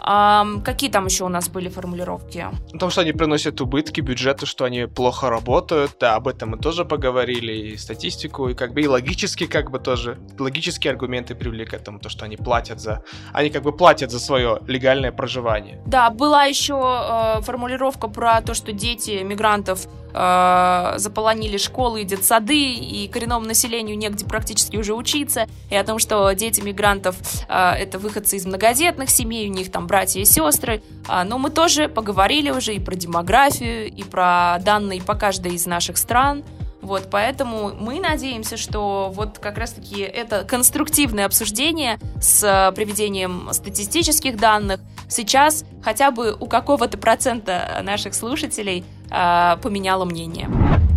А, 0.05 0.45
какие 0.65 0.91
там 0.91 1.07
еще 1.07 1.25
у 1.25 1.29
нас 1.29 1.49
были 1.49 1.69
формулировки? 1.69 2.47
Потому 2.73 2.91
что 2.91 3.03
они 3.03 3.13
приносят 3.13 3.61
убытки 3.61 4.01
бюджету, 4.01 4.47
что 4.47 4.65
они 4.65 4.87
плохо 4.87 5.31
работают, 5.31 5.93
да, 6.01 6.17
об 6.17 6.27
этом 6.27 6.51
мы 6.51 6.59
тоже 6.59 6.85
поговорили, 6.85 7.53
и 7.53 7.77
статистику, 7.77 8.49
и 8.49 8.55
как 8.55 8.73
бы 8.73 8.81
и 8.81 8.89
логически 8.89 9.47
как 9.47 9.71
бы 9.71 9.79
тоже, 9.79 10.19
логические 10.39 10.91
аргументы 10.91 11.37
привели 11.37 11.65
к 11.65 11.73
этому, 11.73 12.01
то, 12.01 12.09
что 12.09 12.25
они 12.25 12.37
платят 12.37 12.81
за, 12.81 13.05
они 13.33 13.51
как 13.51 13.63
бы 13.63 13.73
платят 13.73 14.11
за 14.11 14.19
свое 14.19 14.61
легальное 14.67 15.13
проживание. 15.13 15.81
Да, 15.87 16.11
была 16.11 16.45
еще 16.45 16.75
э, 16.75 17.43
формулировка 17.43 18.09
про 18.09 18.41
то, 18.41 18.55
что 18.55 18.73
дети 18.73 19.23
мигрантов 19.23 19.87
э, 20.13 20.95
заполонили 20.97 21.57
школы 21.57 22.03
и 22.03 22.05
детсады, 22.05 22.57
и 22.57 23.09
коренному 23.09 23.47
населению 23.47 23.97
негде 23.97 24.25
практически 24.25 24.77
уже 24.77 24.95
учиться, 24.95 25.47
и 25.71 25.77
о 25.77 25.85
том, 25.85 25.99
что 25.99 26.31
дети 26.33 26.61
мигрантов 26.61 27.17
э, 27.49 27.73
это 27.73 27.99
выходцы 27.99 28.37
из 28.37 28.47
многодетных 28.47 29.11
семей, 29.11 29.49
у 29.49 29.53
них 29.53 29.71
там 29.71 29.87
братья 29.87 30.21
и 30.21 30.25
сестры. 30.25 30.83
А, 31.09 31.25
но 31.25 31.39
мы 31.39 31.51
тоже 31.51 31.89
поговорили 31.89 32.51
уже 32.51 32.75
и 32.75 32.81
про 32.81 32.95
демографию, 32.95 33.91
и 33.91 34.03
про 34.03 34.59
данные 34.61 35.03
по 35.03 35.15
каждой 35.15 35.55
из 35.55 35.67
наших 35.67 35.97
стран. 35.97 36.45
Вот, 36.83 37.09
поэтому 37.13 37.73
мы 37.79 38.01
надеемся, 38.01 38.57
что 38.57 39.13
вот 39.15 39.39
как 39.39 39.57
раз-таки 39.57 40.01
это 40.01 40.43
конструктивное 40.43 41.27
обсуждение 41.27 42.01
с 42.21 42.43
э, 42.43 42.73
приведением 42.73 43.49
статистических 43.53 44.37
данных 44.37 44.81
сейчас 45.09 45.65
хотя 45.85 46.11
бы 46.11 46.37
у 46.39 46.47
какого-то 46.47 46.99
процента 46.99 47.81
наших 47.85 48.15
слушателей 48.15 48.85
э, 49.13 49.57
поменяло 49.63 50.05
мнение. 50.05 50.49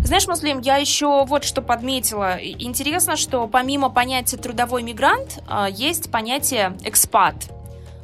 Знаешь, 0.04 0.28
Муслим, 0.28 0.60
я 0.60 0.76
еще 0.76 1.24
вот 1.24 1.42
что 1.44 1.62
подметила. 1.62 2.38
Интересно, 2.40 3.16
что 3.16 3.48
помимо 3.48 3.88
понятия 3.88 4.36
трудовой 4.36 4.82
мигрант 4.82 5.42
э, 5.48 5.66
есть 5.70 6.10
понятие 6.10 6.76
экспат. 6.84 7.34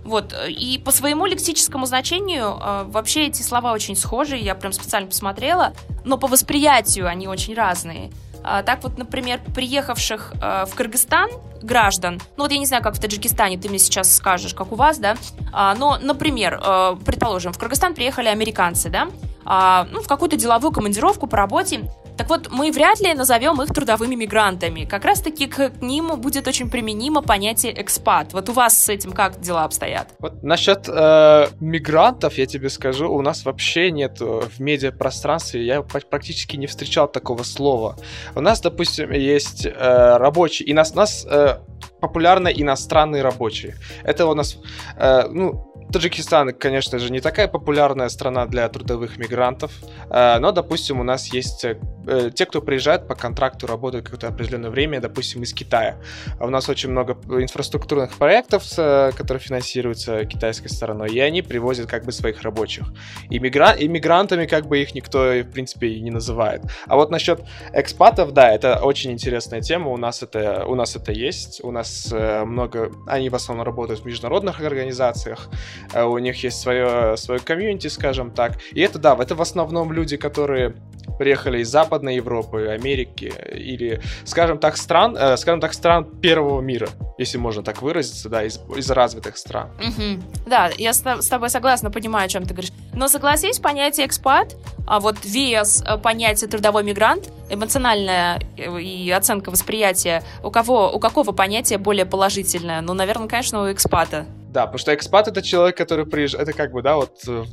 Вот, 0.05 0.35
и 0.49 0.83
по 0.85 0.91
своему 0.91 1.27
лексическому 1.27 1.87
значению 1.87 2.59
э, 2.61 2.85
вообще 2.89 3.29
эти 3.29 3.43
слова 3.43 3.73
очень 3.73 3.95
схожи, 3.95 4.37
я 4.37 4.57
прям 4.57 4.73
специально 4.73 5.09
посмотрела, 5.09 5.75
но 6.05 6.19
по 6.19 6.27
восприятию 6.27 7.07
они 7.07 7.29
очень 7.29 7.55
разные. 7.55 8.11
А, 8.43 8.63
так 8.63 8.83
вот, 8.83 8.99
например, 8.99 9.41
приехавших 9.55 10.33
э, 10.41 10.65
в 10.67 10.75
Кыргызстан 10.75 11.31
граждан, 11.63 12.21
ну 12.37 12.45
вот 12.45 12.53
я 12.53 12.59
не 12.59 12.67
знаю, 12.67 12.83
как 12.83 12.95
в 12.95 13.01
Таджикистане, 13.01 13.59
ты 13.59 13.69
мне 13.69 13.79
сейчас 13.79 14.15
скажешь, 14.15 14.55
как 14.55 14.73
у 14.73 14.75
вас, 14.75 14.99
да, 14.99 15.17
а, 15.53 15.75
но, 15.75 15.99
например, 16.01 16.61
э, 16.63 16.97
предположим, 17.05 17.53
в 17.53 17.59
Кыргызстан 17.59 17.95
приехали 17.95 18.29
американцы, 18.29 18.89
да, 18.89 19.09
а, 19.45 19.87
ну, 19.91 20.01
в 20.01 20.07
какую-то 20.07 20.37
деловую 20.37 20.73
командировку 20.73 21.27
по 21.27 21.37
работе, 21.37 21.89
так 22.17 22.29
вот, 22.29 22.51
мы 22.51 22.71
вряд 22.71 23.01
ли 23.01 23.15
назовем 23.15 23.61
их 23.63 23.73
трудовыми 23.73 24.15
мигрантами. 24.15 24.85
Как 24.85 25.05
раз-таки 25.05 25.47
к 25.47 25.73
ним 25.81 26.21
будет 26.21 26.47
очень 26.47 26.71
применимо 26.71 27.23
понятие 27.23 27.81
экспат. 27.81 28.33
Вот 28.33 28.49
у 28.49 28.53
вас 28.53 28.79
с 28.79 28.89
этим 28.89 29.13
как 29.13 29.41
дела 29.41 29.65
обстоят? 29.65 30.09
Вот 30.19 30.43
насчет 30.43 30.89
э, 30.89 31.49
мигрантов, 31.61 32.35
я 32.39 32.47
тебе 32.47 32.69
скажу, 32.69 33.11
у 33.11 33.23
нас 33.23 33.45
вообще 33.45 33.91
нет 33.91 34.21
в 34.21 34.61
медиапространстве, 34.61 35.65
я 35.65 35.83
практически 35.83 36.57
не 36.57 36.67
встречал 36.67 37.09
такого 37.09 37.43
слова. 37.45 37.97
У 38.35 38.41
нас, 38.41 38.61
допустим, 38.61 39.11
есть 39.13 39.67
э, 39.67 40.17
рабочие, 40.17 40.69
и 40.69 40.75
нас, 40.75 40.95
нас 40.95 41.27
э, 41.29 41.52
это 41.53 41.92
популярны 42.03 42.53
иностранные 42.55 43.23
рабочие. 43.23 43.77
Это 44.05 44.27
у 44.27 44.35
нас, 44.35 44.59
э, 44.99 45.29
ну, 45.31 45.73
Таджикистан, 45.93 46.55
конечно 46.55 46.99
же, 46.99 47.13
не 47.13 47.21
такая 47.21 47.49
популярная 47.49 48.09
страна 48.09 48.47
для 48.47 48.69
трудовых 48.69 49.19
мигрантов, 49.19 49.73
э, 50.11 50.39
но, 50.39 50.51
допустим, 50.51 51.01
у 51.01 51.03
нас 51.03 51.33
есть 51.35 51.65
э, 51.65 52.31
те, 52.35 52.47
кто 52.47 52.63
приезжает 52.63 53.07
по 53.07 53.15
контракту, 53.15 53.67
работают 53.67 54.07
какое-то 54.07 54.29
определенное 54.29 54.71
время, 54.71 55.01
допустим, 55.01 55.43
из 55.43 55.53
Китая. 55.53 55.99
У 56.41 56.49
нас 56.49 56.69
очень 56.69 56.91
много 56.91 57.19
инфраструктурных 57.29 58.17
проектов, 58.17 58.65
э, 58.79 59.13
которые 59.17 59.41
финансируются 59.41 60.25
китайской 60.25 60.69
стороной, 60.69 61.11
и 61.11 61.21
они 61.21 61.43
привозят 61.43 61.89
как 61.89 62.05
бы 62.05 62.13
своих 62.13 62.43
рабочих. 62.43 62.87
И 63.29 63.37
иммигрантами 63.37 64.47
как 64.47 64.67
бы 64.67 64.81
их 64.81 64.95
никто, 64.95 65.19
в 65.19 65.51
принципе, 65.53 65.89
и 65.89 66.01
не 66.01 66.11
называет. 66.11 66.63
А 66.87 66.97
вот 66.97 67.11
насчет 67.11 67.43
экспатов, 67.75 68.33
да, 68.33 68.51
это 68.51 68.81
очень 68.83 69.13
интересная 69.13 69.61
тема, 69.61 69.91
у 69.91 69.99
нас 69.99 70.23
это, 70.23 70.65
у 70.67 70.75
нас 70.75 70.97
это 70.97 71.13
есть, 71.13 71.63
у 71.63 71.71
нас 71.71 71.92
много, 72.11 72.91
они 73.07 73.29
в 73.29 73.35
основном 73.35 73.67
работают 73.67 74.01
в 74.01 74.05
международных 74.05 74.61
организациях, 74.61 75.49
Э, 75.93 76.05
у 76.05 76.19
них 76.19 76.43
есть 76.43 76.61
свое, 76.61 77.17
свое 77.17 77.41
комьюнити, 77.41 77.89
скажем 77.89 78.31
так. 78.31 78.59
И 78.73 78.81
это, 78.81 78.99
да, 78.99 79.17
это 79.19 79.35
в 79.35 79.43
основном 79.43 79.93
люди, 79.93 80.17
которые 80.17 80.75
приехали 81.19 81.61
из 81.61 81.69
Западной 81.69 82.17
Европы, 82.17 82.69
Америки 82.69 83.33
или, 83.53 84.01
скажем 84.25 84.59
так, 84.59 84.77
стран, 84.77 85.17
э, 85.17 85.37
скажем 85.37 85.61
так, 85.61 85.75
стран 85.75 86.05
первого 86.05 86.61
мира, 86.61 86.89
если 87.19 87.39
можно 87.39 87.63
так 87.63 87.83
выразиться, 87.83 88.29
да, 88.29 88.45
из, 88.45 88.61
из 88.77 88.91
развитых 88.91 89.37
стран. 89.37 89.71
Угу. 89.79 90.49
Да, 90.49 90.71
я 90.77 90.93
с, 90.93 91.05
с 91.05 91.29
тобой 91.29 91.51
согласна, 91.51 91.91
понимаю, 91.91 92.27
о 92.27 92.29
чем 92.29 92.45
ты 92.45 92.55
говоришь. 92.55 92.73
Но 92.95 93.09
согласись, 93.09 93.59
понятие 93.59 94.07
экспат, 94.07 94.57
а 94.87 95.01
вот 95.01 95.25
вес 95.25 95.83
э, 95.87 95.99
понятия 95.99 96.47
трудовой 96.47 96.85
мигрант, 96.85 97.31
эмоциональная 97.51 98.41
э, 98.57 98.81
и 98.81 99.11
оценка 99.11 99.51
восприятия, 99.51 100.23
у 100.43 100.51
кого, 100.51 100.93
у 100.93 100.99
какого 100.99 101.33
понятия 101.33 101.79
более 101.79 102.07
положительное? 102.07 102.81
Ну, 102.81 102.95
наверное, 102.95 103.29
конечно, 103.29 103.63
у 103.63 103.73
экспата. 103.73 104.27
Да, 104.51 104.67
потому 104.67 104.79
что 104.79 104.95
экспат 104.95 105.29
это 105.29 105.41
человек, 105.41 105.77
который 105.77 106.05
приезжает, 106.05 106.49
это 106.49 106.57
как 106.57 106.73
бы, 106.73 106.83
да, 106.83 106.97
вот 106.97 107.23
э, 107.27 107.45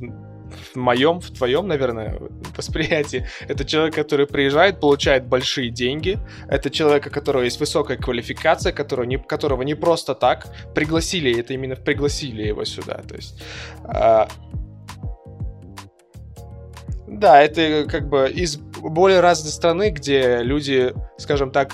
в 0.73 0.75
моем, 0.75 1.19
в 1.19 1.31
твоем, 1.31 1.67
наверное, 1.67 2.19
восприятии, 2.55 3.27
это 3.47 3.65
человек, 3.65 3.95
который 3.95 4.27
приезжает, 4.27 4.79
получает 4.79 5.25
большие 5.25 5.69
деньги, 5.69 6.19
это 6.47 6.69
человек, 6.69 7.07
у 7.07 7.09
которого 7.09 7.43
есть 7.43 7.59
высокая 7.59 7.97
квалификация, 7.97 8.71
которого 8.71 9.05
не, 9.05 9.17
которого 9.17 9.63
не 9.63 9.75
просто 9.75 10.15
так 10.15 10.47
пригласили, 10.73 11.39
это 11.39 11.53
именно 11.53 11.75
пригласили 11.75 12.43
его 12.43 12.65
сюда, 12.65 13.01
то 13.07 13.15
есть... 13.15 13.41
А... 13.83 14.27
Да, 17.07 17.41
это 17.41 17.85
как 17.89 18.07
бы 18.07 18.29
из 18.29 18.57
более 18.57 19.19
разной 19.19 19.51
страны, 19.51 19.89
где 19.89 20.39
люди, 20.43 20.93
скажем 21.17 21.51
так, 21.51 21.73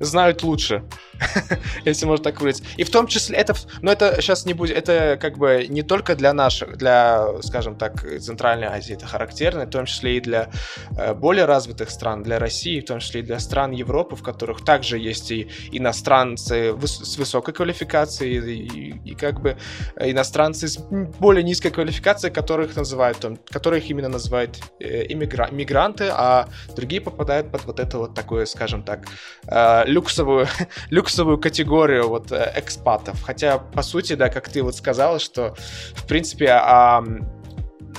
знают 0.00 0.42
лучше, 0.42 0.82
если 1.84 2.06
можно 2.06 2.24
так 2.24 2.40
выразить. 2.40 2.64
И 2.76 2.84
в 2.84 2.90
том 2.90 3.06
числе 3.06 3.36
это, 3.36 3.54
но 3.80 3.92
это 3.92 4.20
сейчас 4.20 4.46
не 4.46 4.54
будет, 4.54 4.76
это 4.76 5.18
как 5.20 5.38
бы 5.38 5.66
не 5.68 5.82
только 5.82 6.14
для 6.14 6.32
наших, 6.32 6.76
для, 6.76 7.26
скажем 7.42 7.76
так, 7.76 8.04
Центральной 8.20 8.68
Азии 8.68 8.94
это 8.94 9.06
характерно, 9.06 9.66
в 9.66 9.70
том 9.70 9.86
числе 9.86 10.16
и 10.16 10.20
для 10.20 10.50
э, 10.96 11.14
более 11.14 11.44
развитых 11.44 11.90
стран, 11.90 12.22
для 12.22 12.38
России, 12.38 12.80
в 12.80 12.84
том 12.84 13.00
числе 13.00 13.20
и 13.20 13.24
для 13.24 13.38
стран 13.38 13.72
Европы, 13.72 14.16
в 14.16 14.22
которых 14.22 14.64
также 14.64 14.98
есть 14.98 15.30
и 15.30 15.48
иностранцы 15.72 16.74
с 16.82 17.18
высокой 17.18 17.54
квалификацией, 17.54 18.38
и, 18.38 19.10
и, 19.10 19.14
как 19.14 19.40
бы 19.40 19.56
иностранцы 20.00 20.68
с 20.68 20.78
более 20.78 21.42
низкой 21.42 21.70
квалификацией, 21.70 22.32
которых 22.32 22.76
называют, 22.76 23.24
которых 23.50 23.88
именно 23.90 24.08
называют 24.08 24.58
э, 24.80 25.06
иммигра- 25.06 25.52
мигранты, 25.52 26.08
а 26.10 26.48
другие 26.76 27.00
попадают 27.00 27.50
под 27.50 27.64
вот 27.64 27.80
это 27.80 27.98
вот 27.98 28.14
такое, 28.14 28.46
скажем 28.46 28.82
так, 28.82 29.06
э, 29.46 29.84
люксовую, 29.86 30.46
люксовую 31.12 31.38
категорию 31.38 32.08
вот 32.08 32.32
э, 32.32 32.52
экспатов. 32.56 33.22
Хотя, 33.22 33.58
по 33.58 33.82
сути, 33.82 34.14
да, 34.14 34.28
как 34.28 34.48
ты 34.48 34.62
вот 34.62 34.74
сказала, 34.74 35.18
что, 35.18 35.54
в 35.94 36.06
принципе, 36.06 36.48
а, 36.48 37.04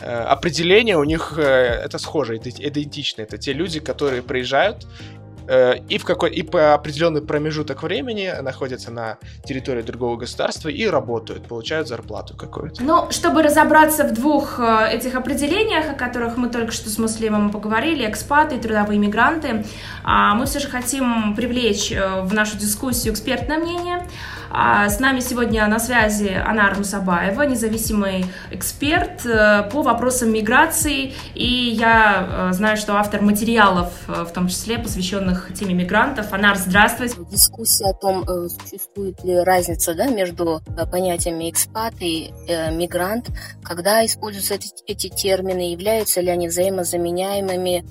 определение 0.02 0.97
у 0.97 1.04
них 1.04 1.36
э, 1.38 1.41
это 1.86 1.99
схоже, 1.99 2.38
это 2.38 2.49
идентично. 2.49 3.21
Это 3.21 3.38
те 3.38 3.54
люди, 3.54 3.80
которые 3.80 4.21
приезжают 4.23 4.88
Э, 5.23 5.23
и, 5.48 5.98
в 5.98 6.06
какой, 6.06 6.32
и 6.32 6.44
по 6.44 6.74
определенный 6.74 7.22
промежуток 7.22 7.84
времени 7.84 8.34
находятся 8.42 8.92
на 8.92 9.18
территории 9.46 9.82
другого 9.82 10.18
государства 10.18 10.70
и 10.70 10.86
работают, 10.88 11.48
получают 11.48 11.88
зарплату 11.88 12.36
какую-то. 12.36 12.84
Ну, 12.84 13.08
чтобы 13.12 13.44
разобраться 13.44 14.04
в 14.06 14.14
двух 14.14 14.60
э, 14.60 14.90
этих 14.92 15.16
определениях, 15.16 15.90
о 15.90 15.94
которых 15.94 16.38
мы 16.38 16.50
только 16.50 16.72
что 16.72 16.90
с 16.90 16.98
Муслимом 16.98 17.52
поговорили, 17.52 18.10
экспаты 18.10 18.56
и 18.56 18.60
трудовые 18.60 19.00
мигранты, 19.00 19.66
а, 20.04 20.36
мы 20.36 20.46
все 20.46 20.60
же 20.60 20.68
хотим 20.68 21.36
привлечь 21.36 21.92
э, 21.92 22.22
в 22.22 22.34
нашу 22.34 22.58
дискуссию 22.58 23.14
экспертное 23.14 23.58
мнение. 23.58 24.08
А 24.56 24.88
с 24.88 25.00
нами 25.00 25.20
сегодня 25.20 25.66
на 25.66 25.80
связи 25.80 26.28
Анар 26.28 26.78
Мусабаева, 26.78 27.42
независимый 27.42 28.28
эксперт 28.52 29.26
э, 29.26 29.68
по 29.72 29.82
вопросам 29.82 30.32
миграции. 30.32 31.16
И 31.34 31.72
я 31.72 32.50
э, 32.52 32.54
знаю, 32.54 32.78
что 32.78 32.96
автор 32.96 33.24
материалов, 33.24 33.92
э, 34.08 34.26
в 34.26 34.32
том 34.32 34.48
числе 34.50 34.78
посвященных 34.78 35.52
теме 35.56 35.74
мигрантов. 35.74 36.32
Анар, 36.34 36.56
здравствуйте. 36.56 37.16
Дискуссия 37.32 37.86
о 37.86 37.94
том, 37.96 38.24
существует 38.50 39.24
ли 39.24 39.39
разница 39.39 39.96
да, 39.96 40.06
между 40.06 40.62
понятиями 40.92 41.50
экспат 41.50 41.96
и 42.00 42.32
мигрант, 42.74 43.32
когда 43.63 44.06
используются 44.06 44.54
эти, 44.54 44.70
эти 44.86 45.10
термины, 45.10 45.72
являются 45.72 46.22
ли 46.22 46.30
они 46.30 46.48
взаимозаменяемыми, 46.48 47.84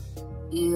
и 0.53 0.75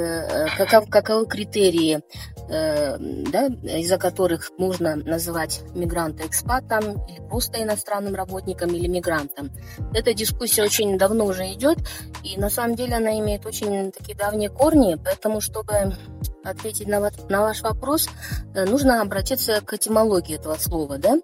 каков, 0.56 0.88
каковы 0.88 1.26
критерии 1.26 2.00
Э, 2.48 2.96
да, 2.98 3.46
из-за 3.46 3.98
которых 3.98 4.52
можно 4.56 4.94
называть 4.94 5.62
мигранта 5.74 6.26
экспатом 6.26 7.04
или 7.08 7.20
просто 7.28 7.60
иностранным 7.60 8.14
работником 8.14 8.72
или 8.72 8.86
мигрантом. 8.86 9.50
Эта 9.92 10.14
дискуссия 10.14 10.62
очень 10.62 10.96
давно 10.96 11.24
уже 11.24 11.52
идет, 11.52 11.78
и 12.22 12.38
на 12.38 12.48
самом 12.48 12.76
деле 12.76 12.96
она 12.96 13.18
имеет 13.18 13.46
очень 13.46 13.90
такие 13.90 14.16
давние 14.16 14.48
корни, 14.48 14.96
поэтому 15.02 15.40
чтобы 15.40 15.96
ответить 16.46 16.88
на, 16.88 17.00
на 17.28 17.40
ваш 17.40 17.62
вопрос, 17.62 18.08
э, 18.54 18.64
нужно 18.64 19.00
обратиться 19.00 19.60
к 19.60 19.74
этимологии 19.74 20.36
этого 20.36 20.54
слова, 20.54 20.98
да. 20.98 21.18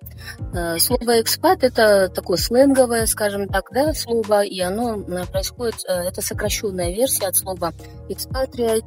Э, 0.54 0.78
слово 0.78 1.20
экспат– 1.20 1.62
это 1.62 2.08
такое 2.08 2.36
сленговое, 2.36 3.06
скажем 3.06 3.48
так, 3.48 3.70
да, 3.72 3.92
слово, 3.94 4.42
и 4.44 4.60
оно 4.60 4.98
происходит, 5.26 5.76
это 5.86 6.20
сокращенная 6.22 6.92
версия 6.92 7.26
от 7.26 7.36
слова 7.36 7.72
экспатриат, 8.08 8.84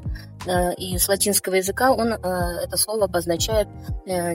и 0.78 0.98
с 0.98 1.08
латинского 1.08 1.56
языка 1.56 1.92
он, 1.92 2.14
это 2.14 2.78
слово 2.78 3.06
обозначает 3.06 3.68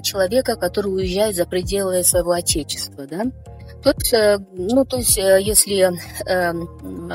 человека, 0.03 0.57
который 0.57 0.89
уезжает 0.89 1.37
за 1.37 1.47
пределы 1.47 2.03
своего 2.03 2.33
отечества, 2.33 3.07
да. 3.07 3.27
Есть, 3.85 4.13
э, 4.13 4.39
ну, 4.53 4.85
то 4.85 4.99
есть, 4.99 5.19
э, 5.19 5.41
если 5.41 5.91
э, 6.27 6.53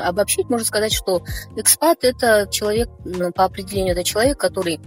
обобщить, 0.00 0.48
можно 0.48 0.66
сказать, 0.66 0.92
что 0.92 1.22
экспат– 1.56 1.98
это 2.02 2.48
человек, 2.50 2.88
ну, 3.04 3.32
по 3.32 3.44
определению, 3.44 3.92
это 3.92 4.04
человек, 4.04 4.38
который 4.38 4.80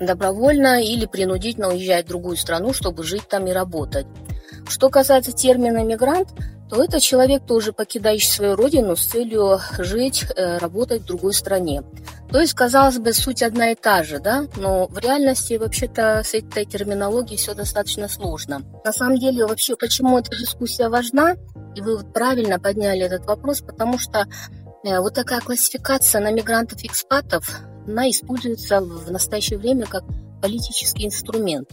добровольно 0.00 0.82
или 0.82 1.06
принудительно 1.06 1.68
уезжает 1.68 2.06
в 2.06 2.10
другую 2.10 2.36
страну, 2.36 2.72
чтобы 2.72 3.02
жить 3.02 3.26
там 3.28 3.46
и 3.46 3.52
работать. 3.52 4.06
Что 4.68 4.90
касается 4.90 5.32
термина 5.32 5.82
«мигрант», 5.82 6.28
то 6.68 6.82
это 6.82 7.00
человек, 7.00 7.46
тоже 7.46 7.72
покидающий 7.72 8.30
свою 8.30 8.56
родину 8.56 8.94
с 8.96 9.06
целью 9.06 9.58
жить, 9.78 10.24
э, 10.36 10.58
работать 10.58 11.02
в 11.02 11.06
другой 11.06 11.32
стране. 11.32 11.82
То 12.30 12.40
есть, 12.40 12.52
казалось 12.52 12.98
бы, 12.98 13.12
суть 13.14 13.42
одна 13.42 13.72
и 13.72 13.74
та 13.74 14.02
же, 14.02 14.18
да, 14.18 14.44
но 14.56 14.86
в 14.88 14.98
реальности 14.98 15.54
вообще-то 15.54 16.22
с 16.22 16.34
этой 16.34 16.66
терминологией 16.66 17.38
все 17.38 17.54
достаточно 17.54 18.08
сложно. 18.08 18.62
На 18.84 18.92
самом 18.92 19.18
деле, 19.18 19.46
вообще, 19.46 19.76
почему 19.76 20.18
эта 20.18 20.36
дискуссия 20.36 20.88
важна, 20.88 21.36
и 21.74 21.80
вы 21.80 21.96
вот 21.96 22.12
правильно 22.12 22.58
подняли 22.58 23.02
этот 23.02 23.24
вопрос, 23.24 23.62
потому 23.62 23.98
что 23.98 24.26
э, 24.84 25.00
вот 25.00 25.14
такая 25.14 25.40
классификация 25.40 26.20
на 26.20 26.30
мигрантов-экспатов, 26.30 27.60
она 27.86 28.10
используется 28.10 28.80
в 28.80 29.10
настоящее 29.10 29.58
время 29.58 29.86
как 29.86 30.04
политический 30.42 31.06
инструмент. 31.06 31.70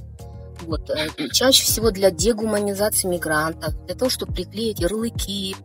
Вот, 0.66 0.90
э, 0.90 1.10
чаще 1.32 1.64
всего 1.64 1.92
для 1.92 2.12
дегуманизации 2.12 3.08
мигрантов, 3.08 3.76
для 3.86 3.96
того, 3.96 4.10
чтобы 4.10 4.34
приклеить 4.34 4.80
ярлыки, 4.80 5.56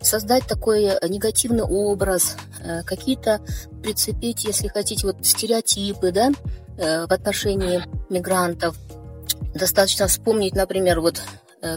создать 0.00 0.46
такой 0.46 0.84
э, 0.84 1.08
негативный 1.08 1.64
образ, 1.64 2.36
э, 2.62 2.82
какие-то 2.82 3.40
прицепить, 3.82 4.44
если 4.44 4.68
хотите, 4.68 5.06
вот 5.06 5.24
стереотипы, 5.24 6.12
да, 6.12 6.30
в 6.76 7.12
отношении 7.12 7.84
мигрантов. 8.10 8.76
Достаточно 9.54 10.08
вспомнить, 10.08 10.56
например, 10.56 11.00
вот 11.00 11.22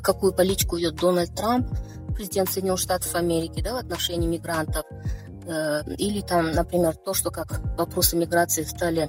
какую 0.02 0.34
политику 0.34 0.78
ведет 0.78 0.96
Дональд 0.96 1.36
Трамп, 1.36 1.68
президент 2.16 2.50
Соединенных 2.50 2.80
Штатов 2.80 3.14
Америки, 3.14 3.62
да, 3.62 3.76
в 3.76 3.78
отношении 3.78 4.28
мигрантов. 4.28 4.86
Или 6.00 6.22
там, 6.22 6.52
например, 6.52 6.96
то, 6.96 7.14
что 7.14 7.30
как 7.30 7.62
вопросы 7.78 8.18
миграции 8.18 8.64
стали 8.64 9.08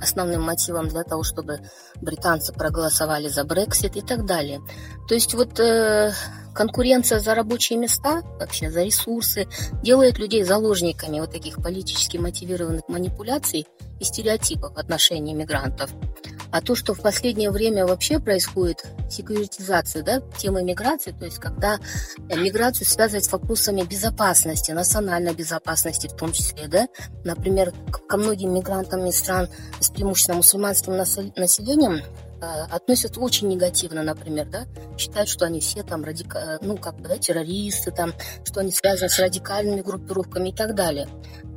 основным 0.00 0.42
мотивом 0.42 0.88
для 0.88 1.02
того, 1.04 1.22
чтобы 1.22 1.60
британцы 2.00 2.52
проголосовали 2.52 3.28
за 3.28 3.44
Брексит 3.44 3.96
и 3.96 4.00
так 4.00 4.26
далее. 4.26 4.60
То 5.08 5.14
есть 5.14 5.34
вот 5.34 5.58
э, 5.60 6.12
конкуренция 6.54 7.20
за 7.20 7.34
рабочие 7.34 7.78
места, 7.78 8.22
вообще 8.38 8.70
за 8.70 8.82
ресурсы, 8.82 9.48
делает 9.82 10.18
людей 10.18 10.42
заложниками 10.44 11.20
вот 11.20 11.32
таких 11.32 11.56
политически 11.56 12.16
мотивированных 12.16 12.88
манипуляций 12.88 13.66
и 13.98 14.04
стереотипов 14.04 14.74
в 14.74 14.78
отношении 14.78 15.34
мигрантов. 15.34 15.90
А 16.52 16.60
то, 16.60 16.74
что 16.74 16.94
в 16.94 17.00
последнее 17.00 17.50
время 17.50 17.86
вообще 17.86 18.18
происходит 18.18 18.84
секьюритизация 19.08 20.02
да, 20.02 20.20
темы 20.36 20.62
миграции, 20.62 21.12
то 21.12 21.24
есть 21.24 21.38
когда 21.38 21.78
э, 22.28 22.36
миграцию 22.36 22.86
связывать 22.86 23.24
с 23.24 23.32
вопросами 23.32 23.82
безопасности, 23.82 24.72
национальной 24.72 25.34
безопасности 25.34 26.08
в 26.08 26.16
том 26.16 26.32
числе, 26.32 26.66
да, 26.66 26.88
например, 27.24 27.72
ко 28.08 28.16
многим 28.16 28.52
мигрантам 28.52 29.06
из 29.06 29.18
стран 29.18 29.48
с 29.78 29.90
преимущественно 29.90 30.38
мусульманским 30.38 30.96
населением 30.96 32.02
э, 32.40 32.46
относятся 32.70 33.20
очень 33.20 33.48
негативно, 33.48 34.02
например, 34.02 34.48
да, 34.48 34.66
считают, 34.98 35.28
что 35.28 35.46
они 35.46 35.60
все 35.60 35.84
там 35.84 36.04
радика... 36.04 36.58
ну, 36.62 36.76
как 36.76 36.96
бы, 36.96 37.08
да, 37.08 37.16
террористы, 37.16 37.92
там, 37.92 38.12
что 38.44 38.60
они 38.60 38.72
связаны 38.72 39.08
с 39.08 39.18
радикальными 39.18 39.82
группировками 39.82 40.48
и 40.48 40.54
так 40.54 40.74
далее. 40.74 41.08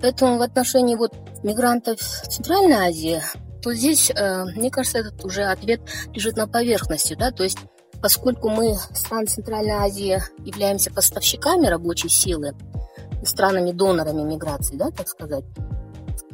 Поэтому 0.01 0.37
в 0.37 0.41
отношении 0.41 0.95
вот 0.95 1.13
мигрантов 1.43 1.99
Центральной 1.99 2.75
Азии 2.75 3.21
то 3.63 3.73
здесь, 3.73 4.11
э, 4.11 4.43
мне 4.55 4.69
кажется, 4.69 4.99
этот 4.99 5.23
уже 5.23 5.43
ответ 5.43 5.81
лежит 6.13 6.35
на 6.35 6.47
поверхности, 6.47 7.15
да, 7.17 7.31
то 7.31 7.43
есть 7.43 7.59
поскольку 8.01 8.49
мы, 8.49 8.77
страны 8.93 9.27
Центральной 9.27 9.75
Азии, 9.75 10.21
являемся 10.39 10.91
поставщиками 10.91 11.67
рабочей 11.67 12.09
силы, 12.09 12.53
странами-донорами 13.23 14.23
миграции, 14.23 14.75
да, 14.75 14.91
так 14.91 15.07
сказать, 15.07 15.45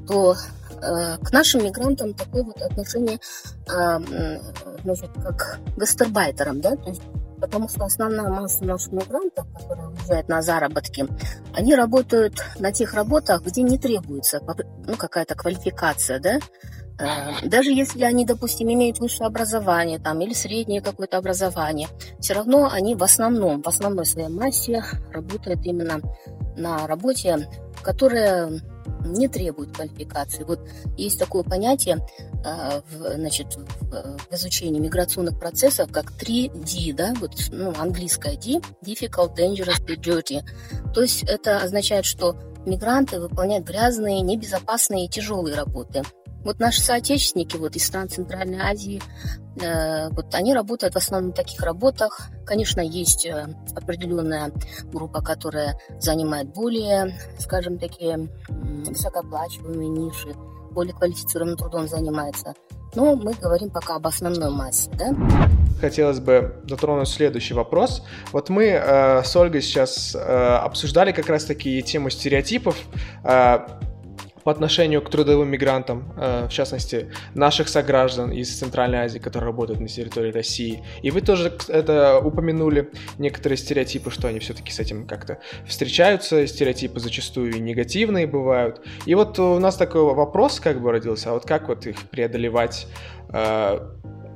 то 0.08 0.36
э, 0.82 1.18
к 1.18 1.32
нашим 1.32 1.64
мигрантам 1.64 2.16
такое 2.16 2.44
вот 2.44 2.60
отношение, 2.64 3.20
э, 3.68 4.40
значит, 4.84 5.12
как 5.22 5.60
гастарбайтерам, 5.78 6.62
да, 6.62 6.76
то 6.76 6.90
есть 6.90 7.02
потому 7.40 7.70
что 7.70 7.86
основная 7.86 8.30
масса 8.30 8.66
наших 8.66 8.92
мигрантов, 8.92 9.48
которые 9.54 9.90
уезжают 9.90 10.28
на 10.28 10.42
заработки, 10.42 11.08
они 11.54 11.76
работают 11.76 12.44
на 12.60 12.72
тех 12.72 12.94
работах, 12.94 13.44
где 13.44 13.62
не 13.62 13.78
требуется 13.78 14.42
ну, 14.88 14.96
какая-то 14.98 15.36
квалификация, 15.36 16.20
да, 16.20 16.40
даже 17.44 17.72
если 17.72 18.04
они, 18.04 18.26
допустим, 18.26 18.72
имеют 18.72 19.00
высшее 19.00 19.28
образование 19.28 20.00
там, 20.00 20.22
или 20.22 20.34
среднее 20.34 20.82
какое-то 20.82 21.18
образование, 21.18 21.88
все 22.20 22.34
равно 22.34 22.70
они 22.72 22.96
в 22.96 23.04
основном, 23.04 23.62
в 23.62 23.68
основной 23.68 24.06
своей 24.06 24.28
массе 24.28 24.84
работают 25.12 25.66
именно 25.66 26.02
на 26.58 26.86
работе, 26.88 27.48
которая 27.82 28.62
не 29.06 29.28
требует 29.28 29.72
квалификации. 29.72 30.44
Вот 30.44 30.60
есть 30.98 31.20
такое 31.20 31.44
понятие 31.44 32.06
э, 32.44 32.82
в, 32.92 33.16
значит, 33.16 33.56
в 33.56 34.34
изучении 34.34 34.80
миграционных 34.80 35.40
процессов, 35.40 35.92
как 35.92 36.12
3D, 36.12 36.94
да, 36.94 37.14
вот, 37.20 37.32
ну, 37.52 37.74
английское 37.78 38.36
D, 38.36 38.60
difficult, 38.84 39.38
dangerous, 39.38 39.80
dirty. 39.86 40.44
То 40.94 41.02
есть 41.02 41.24
это 41.24 41.60
означает, 41.60 42.06
что 42.06 42.36
мигранты 42.70 43.20
выполняют 43.20 43.66
грязные, 43.66 44.22
небезопасные 44.22 45.06
и 45.06 45.10
тяжелые 45.10 45.56
работы. 45.56 46.04
Вот 46.44 46.60
наши 46.60 46.82
соотечественники 46.82 47.58
вот 47.58 47.76
из 47.76 47.86
стран 47.86 48.08
Центральной 48.08 48.60
Азии, 48.62 49.02
э, 49.62 50.10
вот 50.10 50.34
они 50.36 50.54
работают 50.54 50.94
в 50.94 50.98
основном 50.98 51.32
в 51.32 51.36
таких 51.36 51.62
работах. 51.62 52.30
Конечно, 52.46 52.80
есть 52.80 53.26
э, 53.26 53.48
определенная 53.76 54.52
группа, 54.86 55.22
которая 55.22 55.78
занимает 56.00 56.54
более, 56.54 57.14
скажем, 57.40 57.78
такие 57.78 58.30
высокооплачиваемые 58.48 59.90
ниши, 59.90 60.34
более 60.70 60.94
квалифицированным 60.94 61.58
трудом 61.58 61.88
занимается. 61.88 62.54
Но 62.96 63.16
мы 63.16 63.34
говорим 63.34 63.70
пока 63.70 63.96
об 63.96 64.08
основной 64.08 64.50
массе, 64.50 64.90
да? 64.98 65.16
Хотелось 65.80 66.20
бы 66.20 66.56
затронуть 66.68 67.08
следующий 67.08 67.54
вопрос. 67.54 68.04
Вот 68.32 68.50
мы 68.50 68.66
э, 68.66 69.24
с 69.24 69.36
Ольгой 69.36 69.62
сейчас 69.62 70.16
э, 70.16 70.20
обсуждали 70.20 71.12
как 71.12 71.30
раз 71.30 71.46
таки 71.46 71.82
тему 71.84 72.10
стереотипов. 72.10 72.76
Э, 73.24 73.60
отношению 74.50 75.02
к 75.02 75.10
трудовым 75.10 75.50
мигрантам, 75.50 76.14
э, 76.18 76.48
в 76.48 76.52
частности, 76.52 77.12
наших 77.36 77.70
сограждан 77.70 78.32
из 78.32 78.58
Центральной 78.58 79.00
Азии, 79.00 79.20
которые 79.20 79.48
работают 79.48 79.80
на 79.80 79.88
территории 79.88 80.32
России. 80.32 80.84
И 81.02 81.12
вы 81.12 81.22
тоже 81.22 81.54
это 81.68 82.20
упомянули, 82.20 82.92
некоторые 83.18 83.58
стереотипы, 83.58 84.12
что 84.12 84.28
они 84.28 84.40
все-таки 84.40 84.72
с 84.72 84.80
этим 84.80 85.06
как-то 85.06 85.40
встречаются, 85.66 86.46
стереотипы 86.48 87.00
зачастую 87.00 87.62
негативные 87.62 88.28
бывают. 88.28 88.82
И 89.06 89.16
вот 89.16 89.40
у 89.40 89.60
нас 89.60 89.76
такой 89.76 90.02
вопрос 90.02 90.60
как 90.60 90.82
бы 90.82 90.92
родился, 90.92 91.30
а 91.30 91.34
вот 91.34 91.46
как 91.46 91.68
вот 91.68 91.86
их 91.86 91.98
преодолевать 92.10 92.88
э, 93.32 93.80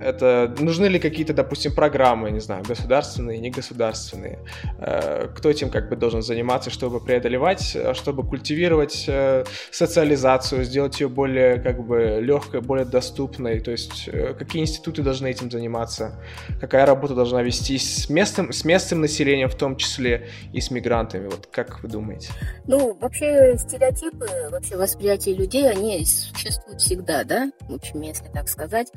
это 0.04 0.54
нужны 0.60 0.88
ли 0.88 1.00
какие-то, 1.00 1.34
допустим, 1.34 1.74
программы, 1.74 2.32
не 2.32 2.40
знаю, 2.40 2.64
государственные, 2.68 3.40
негосударственные? 3.40 4.40
Э, 4.80 5.28
кто 5.36 5.50
этим 5.50 5.70
как 5.70 5.90
бы 5.90 5.96
должен 5.96 6.22
заниматься, 6.22 6.70
чтобы 6.70 7.00
преодолевать, 7.00 7.76
э, 7.76 7.94
чтобы 7.94 8.24
культивировать 8.24 9.06
э, 9.08 9.46
социализацию, 9.72 10.64
сделать 10.64 11.00
ее 11.00 11.08
более 11.08 11.60
как 11.60 11.86
бы 11.86 12.20
легкой, 12.22 12.62
более 12.62 12.86
доступной? 12.86 13.60
То 13.60 13.72
есть 13.72 14.10
какие 14.38 14.62
институты 14.62 15.02
должны 15.02 15.28
этим 15.28 15.50
заниматься? 15.50 16.22
Какая 16.60 16.86
работа 16.86 17.16
должна 17.16 17.42
вестись 17.42 18.04
с 18.04 18.10
местным, 18.10 18.52
с 18.52 18.66
местным 18.66 19.02
населением 19.02 19.50
в 19.50 19.56
том 19.56 19.78
числе 19.78 20.28
и 20.54 20.62
с 20.62 20.72
мигрантами? 20.72 21.26
Вот 21.26 21.48
как 21.52 21.82
вы 21.82 21.90
думаете? 21.90 22.30
Ну, 22.68 22.98
вообще 23.00 23.58
стереотипы, 23.58 24.28
вообще 24.52 24.78
восприятие 24.78 25.36
людей, 25.36 25.70
они 25.70 26.04
существуют 26.06 26.82
всегда, 26.82 27.24
да? 27.24 27.52
В 27.62 27.76
общем, 27.76 28.02
если 28.02 28.26
так 28.34 28.50
сказать 28.50 28.92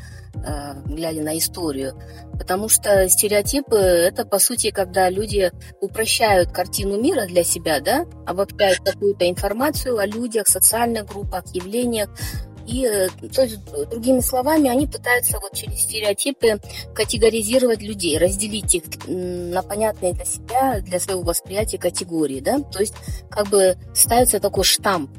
глядя 0.97 1.23
на 1.23 1.39
историю. 1.39 1.95
Потому 2.39 2.69
что 2.69 3.09
стереотипы– 3.09 3.77
это, 3.77 4.25
по 4.25 4.39
сути, 4.39 4.71
когда 4.71 5.09
люди 5.09 5.53
упрощают 5.81 6.53
картину 6.53 7.01
мира 7.01 7.27
для 7.27 7.45
себя, 7.45 7.81
да, 7.81 8.07
обобщают 8.27 8.81
какую-то 8.81 9.29
информацию 9.29 9.99
о 9.99 10.07
людях, 10.07 10.49
социальных 10.49 11.07
группах, 11.07 11.45
явлениях, 11.55 12.11
и, 12.67 12.85
э, 12.85 13.09
то 13.33 13.43
есть, 13.43 13.59
другими 13.91 14.21
словами, 14.21 14.69
они 14.69 14.87
пытаются 14.87 15.39
вот 15.41 15.53
через 15.53 15.83
стереотипы 15.83 16.61
категоризировать 16.95 17.81
людей, 17.81 18.19
разделить 18.19 18.75
их 18.75 18.85
на 19.07 19.63
понятные 19.63 20.15
для 20.15 20.25
себя, 20.25 20.81
для 20.81 20.99
своего 20.99 21.23
восприятия 21.23 21.79
категории, 21.79 22.41
да, 22.41 22.59
то 22.59 22.81
есть 22.81 22.95
как 23.31 23.49
бы 23.49 23.77
ставится 23.95 24.41
такой 24.41 24.65
штамп 24.65 25.11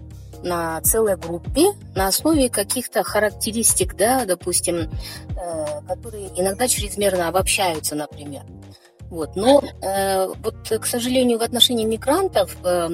на 0.44 0.82
целой 0.82 1.18
группе 1.18 1.74
на 1.96 2.08
основе 2.08 2.50
каких-то 2.50 3.04
характеристик, 3.04 3.96
да, 3.96 4.26
допустим, 4.26 4.76
э, 4.76 5.66
которые 5.88 6.28
иногда 6.40 6.68
чрезмерно 6.68 7.28
обобщаются, 7.28 7.96
например. 7.96 8.44
Вот. 9.10 9.36
Но 9.36 9.64
э, 9.82 10.28
вот, 10.44 10.56
к 10.68 10.86
сожалению, 10.86 11.40
в 11.40 11.42
отношении 11.42 11.86
мигрантов 11.86 12.56
э, 12.64 12.88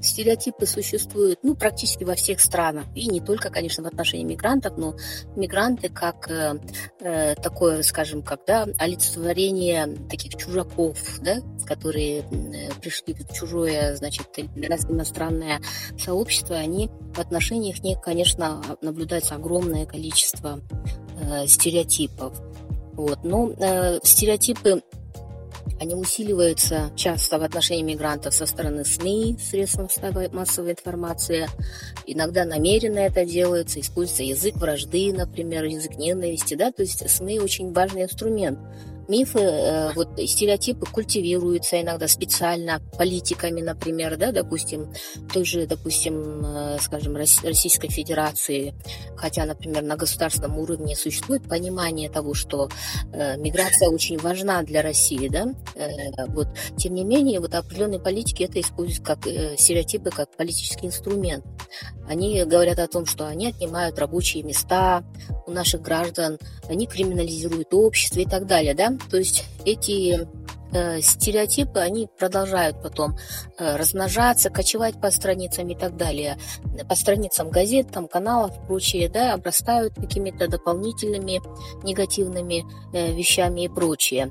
стереотипы 0.00 0.66
существуют 0.66 1.38
ну, 1.42 1.54
практически 1.54 2.04
во 2.04 2.14
всех 2.14 2.40
странах. 2.40 2.84
И 2.94 3.06
не 3.06 3.20
только, 3.20 3.50
конечно, 3.50 3.84
в 3.84 3.86
отношении 3.86 4.24
мигрантов, 4.24 4.76
но 4.76 4.96
мигранты 5.36 5.88
как 5.88 6.30
э, 6.30 6.58
э, 7.00 7.34
такое, 7.36 7.82
скажем, 7.82 8.22
когда 8.22 8.66
олицетворение 8.78 9.96
таких 10.10 10.36
чужаков, 10.36 10.98
да, 11.20 11.36
которые 11.66 12.20
э, 12.20 12.72
пришли 12.80 13.14
в 13.14 13.32
чужое, 13.32 13.94
значит, 13.96 14.26
иностранное 14.56 15.60
сообщество, 15.98 16.56
они 16.56 16.90
в 17.14 17.18
отношении 17.18 17.70
их, 17.72 18.00
конечно, 18.00 18.62
наблюдается 18.80 19.36
огромное 19.36 19.86
количество 19.86 20.60
э, 21.20 21.46
стереотипов. 21.46 22.40
Вот. 22.94 23.24
Но 23.24 23.50
э, 23.58 24.00
стереотипы 24.02 24.82
они 25.80 25.94
усиливаются 25.94 26.90
часто 26.96 27.38
в 27.38 27.42
отношении 27.42 27.82
мигрантов 27.82 28.34
со 28.34 28.46
стороны 28.46 28.84
СМИ, 28.84 29.38
средств 29.40 29.80
массовой 30.32 30.72
информации. 30.72 31.48
Иногда 32.06 32.44
намеренно 32.44 32.98
это 32.98 33.24
делается, 33.24 33.80
используется 33.80 34.22
язык 34.22 34.56
вражды, 34.56 35.12
например, 35.12 35.64
язык 35.64 35.96
ненависти. 35.96 36.54
Да? 36.54 36.72
То 36.72 36.82
есть 36.82 37.08
СМИ 37.08 37.40
очень 37.40 37.72
важный 37.72 38.04
инструмент 38.04 38.58
мифы, 39.12 39.40
э, 39.40 39.92
вот 39.92 40.08
стереотипы 40.18 40.86
культивируются 40.86 41.80
иногда 41.80 42.08
специально 42.08 42.80
политиками, 42.96 43.60
например, 43.60 44.16
да, 44.16 44.32
допустим, 44.32 44.90
той 45.32 45.44
же, 45.44 45.66
допустим, 45.66 46.42
э, 46.44 46.78
скажем, 46.80 47.14
Российской 47.16 47.88
Федерации, 47.88 48.74
хотя, 49.14 49.44
например, 49.44 49.82
на 49.82 49.96
государственном 49.96 50.58
уровне 50.58 50.96
существует 50.96 51.46
понимание 51.46 52.08
того, 52.08 52.32
что 52.32 52.70
э, 53.12 53.36
миграция 53.36 53.90
очень 53.90 54.16
важна 54.16 54.62
для 54.62 54.80
России, 54.80 55.28
да, 55.28 55.46
вот, 56.28 56.48
тем 56.78 56.94
не 56.94 57.04
менее, 57.04 57.40
вот 57.40 57.54
определенные 57.54 58.00
политики 58.00 58.44
это 58.44 58.60
используют 58.60 59.04
как 59.06 59.18
стереотипы, 59.58 60.10
как 60.10 60.34
политический 60.36 60.86
инструмент. 60.86 61.44
Они 62.08 62.42
говорят 62.44 62.78
о 62.78 62.88
том, 62.88 63.06
что 63.06 63.26
они 63.26 63.48
отнимают 63.48 63.98
рабочие 63.98 64.42
места 64.42 65.04
у 65.46 65.50
наших 65.50 65.82
граждан, 65.82 66.38
они 66.68 66.86
криминализируют 66.86 67.74
общество 67.74 68.20
и 68.20 68.26
так 68.26 68.46
далее, 68.46 68.74
да, 68.74 68.96
то 69.10 69.16
есть 69.16 69.44
эти 69.64 70.26
э, 70.72 71.00
стереотипы, 71.00 71.80
они 71.80 72.08
продолжают 72.18 72.82
потом 72.82 73.16
э, 73.58 73.76
размножаться, 73.76 74.50
кочевать 74.50 75.00
по 75.00 75.10
страницам 75.10 75.68
и 75.68 75.74
так 75.74 75.96
далее. 75.96 76.38
По 76.88 76.94
страницам 76.94 77.50
газет, 77.50 77.90
там, 77.92 78.08
каналов 78.08 78.56
и 78.56 78.66
прочее, 78.66 79.08
да, 79.08 79.34
обрастают 79.34 79.94
какими-то 79.94 80.48
дополнительными 80.48 81.40
негативными 81.84 82.64
э, 82.92 83.12
вещами 83.12 83.64
и 83.64 83.68
прочее. 83.68 84.30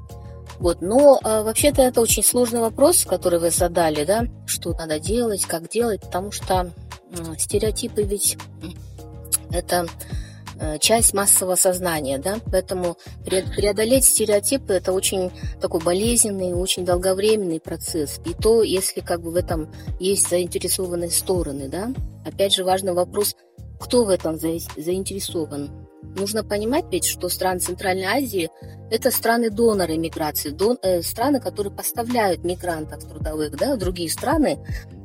Вот, 0.59 0.81
но 0.81 1.19
э, 1.23 1.43
вообще-то 1.43 1.81
это 1.81 2.01
очень 2.01 2.23
сложный 2.23 2.59
вопрос, 2.59 3.05
который 3.05 3.39
вы 3.39 3.49
задали, 3.49 4.05
да, 4.05 4.25
что 4.45 4.73
надо 4.73 4.99
делать, 4.99 5.45
как 5.45 5.69
делать, 5.69 6.01
потому 6.01 6.31
что 6.31 6.71
э, 7.11 7.35
стереотипы 7.37 8.03
ведь 8.03 8.37
это 9.51 9.87
часть 10.79 11.13
массового 11.13 11.55
сознания, 11.55 12.17
да, 12.17 12.37
поэтому 12.51 12.97
преодолеть 13.25 14.05
стереотипы 14.05 14.73
это 14.73 14.93
очень 14.93 15.31
такой 15.59 15.81
болезненный, 15.81 16.53
очень 16.53 16.85
долговременный 16.85 17.59
процесс. 17.59 18.19
И 18.25 18.33
то, 18.33 18.61
если 18.61 19.01
как 19.01 19.21
бы 19.21 19.31
в 19.31 19.35
этом 19.35 19.71
есть 19.99 20.29
заинтересованные 20.29 21.11
стороны, 21.11 21.67
да. 21.67 21.91
Опять 22.25 22.53
же 22.53 22.63
важный 22.63 22.93
вопрос, 22.93 23.35
кто 23.79 24.05
в 24.05 24.09
этом 24.09 24.37
заинтересован. 24.37 25.71
Нужно 26.15 26.43
понимать 26.43 26.85
ведь, 26.91 27.05
что 27.05 27.29
страны 27.29 27.59
Центральной 27.59 28.05
Азии– 28.05 28.49
это 28.91 29.11
страны-доноры 29.11 29.97
миграции, 29.97 30.49
дон, 30.49 30.77
э, 30.81 31.01
страны, 31.01 31.39
которые 31.39 31.73
поставляют 31.73 32.43
мигрантов 32.43 33.05
трудовых, 33.05 33.55
да, 33.55 33.75
другие 33.77 34.09
страны, 34.09 34.59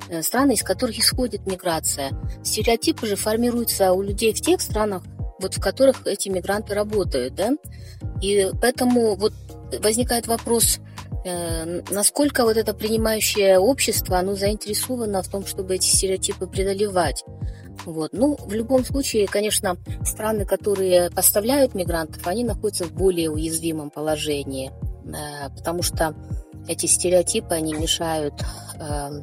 э, 0.08 0.22
страны, 0.22 0.52
из 0.52 0.62
которых 0.62 0.98
исходит 0.98 1.46
миграция. 1.46 2.10
Стереотипы 2.42 3.06
же 3.06 3.14
формируются 3.16 3.92
у 3.92 4.02
людей 4.02 4.32
в 4.32 4.40
тех 4.40 4.60
странах, 4.60 5.02
вот 5.38 5.54
в 5.54 5.60
которых 5.60 6.06
эти 6.06 6.28
мигранты 6.28 6.74
работают, 6.74 7.34
да, 7.34 7.52
и 8.22 8.50
поэтому 8.60 9.14
вот 9.14 9.32
возникает 9.80 10.26
вопрос, 10.26 10.78
э, 11.24 11.82
насколько 11.90 12.44
вот 12.44 12.56
это 12.56 12.74
принимающее 12.74 13.58
общество, 13.58 14.18
оно 14.18 14.34
заинтересовано 14.34 15.22
в 15.22 15.28
том, 15.28 15.46
чтобы 15.46 15.74
эти 15.74 15.86
стереотипы 15.86 16.46
преодолевать. 16.46 17.24
Вот. 17.84 18.12
Ну, 18.12 18.36
в 18.36 18.52
любом 18.52 18.84
случае, 18.84 19.26
конечно, 19.26 19.76
страны, 20.04 20.44
которые 20.44 21.10
поставляют 21.10 21.74
мигрантов, 21.74 22.26
они 22.26 22.42
находятся 22.42 22.84
в 22.84 22.92
более 22.92 23.30
уязвимом 23.30 23.90
положении, 23.90 24.72
э, 25.04 25.50
потому 25.54 25.82
что 25.82 26.14
эти 26.68 26.86
стереотипы, 26.86 27.54
они 27.54 27.74
мешают 27.74 28.34
э, 28.80 29.20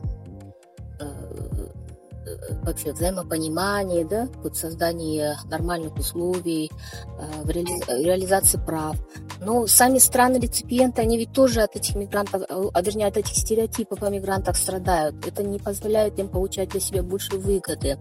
вообще 2.63 2.93
взаимопонимание, 2.93 4.05
да, 4.05 4.27
вот 4.43 4.55
создание 4.55 5.37
нормальных 5.49 5.95
условий, 5.97 6.71
э, 7.19 7.43
в 7.43 7.49
реали... 7.49 8.03
реализации 8.03 8.57
прав. 8.57 8.95
Но 9.41 9.67
сами 9.67 9.97
страны-реципиенты, 9.97 11.01
они 11.01 11.17
ведь 11.17 11.33
тоже 11.33 11.61
от 11.61 11.75
этих 11.75 11.95
мигрантов, 11.95 12.43
э, 12.43 12.69
а 12.73 12.81
вернее 12.81 13.07
от 13.07 13.17
этих 13.17 13.35
стереотипов 13.35 14.01
о 14.03 14.09
мигрантах 14.09 14.57
страдают. 14.57 15.25
Это 15.25 15.43
не 15.43 15.59
позволяет 15.59 16.19
им 16.19 16.29
получать 16.29 16.69
для 16.69 16.79
себя 16.79 17.03
больше 17.03 17.37
выгоды. 17.37 17.97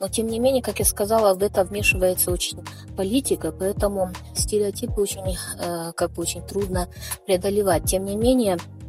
Но 0.00 0.08
тем 0.08 0.26
не 0.26 0.38
менее, 0.38 0.62
как 0.62 0.78
я 0.78 0.84
сказала, 0.84 1.34
в 1.34 1.42
это 1.42 1.64
вмешивается 1.64 2.30
очень 2.30 2.58
политика, 2.96 3.52
поэтому 3.52 4.10
стереотипы 4.34 5.00
очень, 5.00 5.36
э, 5.58 5.92
как 5.92 6.12
бы 6.12 6.22
очень 6.22 6.42
трудно 6.42 6.88
преодолевать. 7.26 7.84
Тем 7.84 8.04
не 8.04 8.16
менее, 8.16 8.58
Э, 8.58 8.83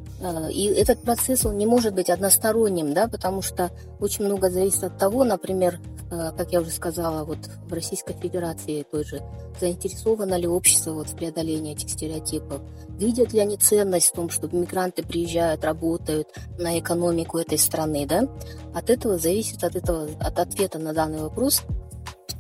и 0.52 0.68
этот 0.68 1.02
процесс, 1.02 1.46
он 1.46 1.58
не 1.58 1.66
может 1.66 1.94
быть 1.94 2.10
односторонним, 2.10 2.94
да, 2.94 3.08
потому 3.08 3.42
что 3.42 3.72
очень 4.00 4.26
много 4.26 4.50
зависит 4.50 4.84
от 4.84 4.98
того, 4.98 5.24
например, 5.26 5.80
э, 6.10 6.32
как 6.38 6.52
я 6.54 6.62
уже 6.62 6.72
сказала, 6.72 7.26
вот 7.26 7.40
в 7.68 7.74
Российской 7.74 8.14
Федерации 8.14 8.84
тоже, 8.84 9.22
заинтересовано 9.60 10.36
ли 10.36 10.48
общество 10.48 10.94
вот 10.94 11.10
в 11.10 11.16
преодолении 11.16 11.74
этих 11.74 11.90
стереотипов, 11.90 12.62
видят 12.98 13.34
ли 13.34 13.40
они 13.40 13.58
ценность 13.58 14.08
в 14.08 14.14
том, 14.14 14.30
что 14.30 14.48
мигранты 14.48 15.04
приезжают, 15.04 15.66
работают 15.66 16.30
на 16.58 16.80
экономику 16.80 17.38
этой 17.38 17.58
страны, 17.58 18.06
да, 18.08 18.30
от 18.74 18.90
этого 18.90 19.18
зависит, 19.18 19.64
от 19.66 19.76
этого, 19.76 20.08
от 20.22 20.40
ответа 20.40 20.80
на 20.80 20.94
данный 20.94 21.20
вопрос, 21.20 21.64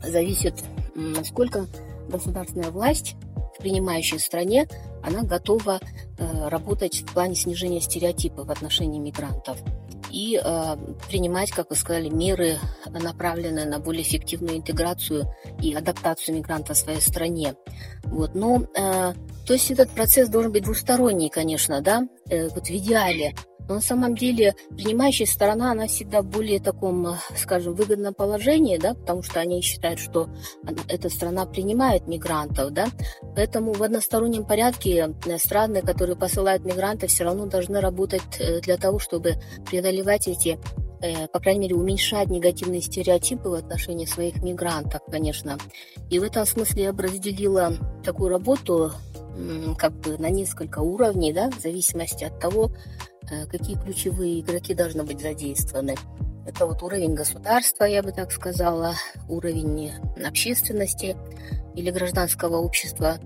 зависит, 0.01 0.55
насколько 0.95 1.67
государственная 2.09 2.71
власть 2.71 3.15
принимающей 3.65 4.19
стране, 4.19 4.67
она 5.01 5.23
готова 5.23 5.79
э, 5.79 6.47
работать 6.49 7.01
в 7.01 7.11
плане 7.11 7.33
снижения 7.33 7.81
стереотипов 7.81 8.45
в 8.45 8.51
отношении 8.51 8.99
мигрантов 8.99 9.57
и 10.11 10.39
э, 10.39 10.77
принимать, 11.09 11.49
как 11.49 11.71
вы 11.71 11.75
сказали, 11.75 12.09
меры, 12.09 12.59
направленные 12.85 13.65
на 13.65 13.79
более 13.79 14.03
эффективную 14.03 14.57
интеграцию 14.57 15.25
и 15.59 15.73
адаптацию 15.73 16.35
мигранта 16.35 16.75
в 16.75 16.77
своей 16.77 17.01
стране. 17.01 17.55
Вот. 18.03 18.35
Но, 18.35 18.61
э, 18.77 19.13
то 19.47 19.53
есть 19.53 19.71
этот 19.71 19.89
процесс 19.89 20.29
должен 20.29 20.51
быть 20.51 20.65
двусторонний, 20.65 21.29
конечно, 21.29 21.81
да, 21.81 22.03
э, 22.29 22.49
вот 22.49 22.67
в 22.67 22.69
идеале. 22.69 23.33
Но 23.67 23.75
на 23.75 23.81
самом 23.81 24.15
деле 24.15 24.55
принимающая 24.69 25.25
сторона, 25.25 25.71
она 25.71 25.87
всегда 25.87 26.21
в 26.21 26.25
более 26.25 26.59
таком, 26.59 27.07
э, 27.07 27.15
скажем, 27.35 27.73
выгодном 27.73 28.13
положении, 28.13 28.77
да, 28.77 28.93
потому 28.93 29.23
что 29.23 29.39
они 29.39 29.61
считают, 29.61 29.99
что 29.99 30.29
эта 30.87 31.09
страна 31.09 31.45
принимает 31.45 32.07
мигрантов, 32.07 32.71
да. 32.71 32.87
Поэтому 33.35 33.73
в 33.73 33.81
одностороннем 33.81 34.45
порядке 34.45 35.15
э, 35.25 35.37
страны, 35.37 35.81
которые 35.81 36.15
посылают 36.15 36.63
мигрантов, 36.63 37.09
все 37.09 37.23
равно 37.23 37.45
должны 37.47 37.81
работать 37.81 38.21
э, 38.39 38.61
для 38.61 38.77
того, 38.77 38.99
чтобы 38.99 39.35
преодолевать 39.69 40.27
эти 40.27 40.59
по 41.31 41.39
крайней 41.39 41.59
мере, 41.59 41.75
уменьшать 41.75 42.29
негативные 42.29 42.81
стереотипы 42.81 43.49
в 43.49 43.53
отношении 43.53 44.05
своих 44.05 44.41
мигрантов, 44.41 45.01
конечно. 45.11 45.57
И 46.09 46.17
в 46.17 46.23
этом 46.23 46.47
смысле 46.47 46.83
я 46.83 46.93
бы 46.93 47.03
разделила 47.03 47.73
такую 48.03 48.29
работу 48.29 48.91
как 49.77 49.93
бы 49.99 50.17
на 50.17 50.29
несколько 50.29 50.79
уровней, 50.79 51.31
да, 51.31 51.51
в 51.51 51.61
зависимости 51.61 52.23
от 52.23 52.39
того, 52.39 52.71
какие 53.49 53.77
ключевые 53.77 54.41
игроки 54.41 54.73
должны 54.73 55.03
быть 55.03 55.21
задействованы. 55.21 55.95
Это 56.45 56.67
вот 56.67 56.83
уровень 56.83 57.15
государства, 57.15 57.85
я 57.85 58.03
бы 58.03 58.11
так 58.11 58.31
сказала, 58.31 58.93
уровень 59.27 59.91
общественности 60.23 61.17
или 61.75 61.89
гражданского 61.89 62.57
общества, 62.57 63.19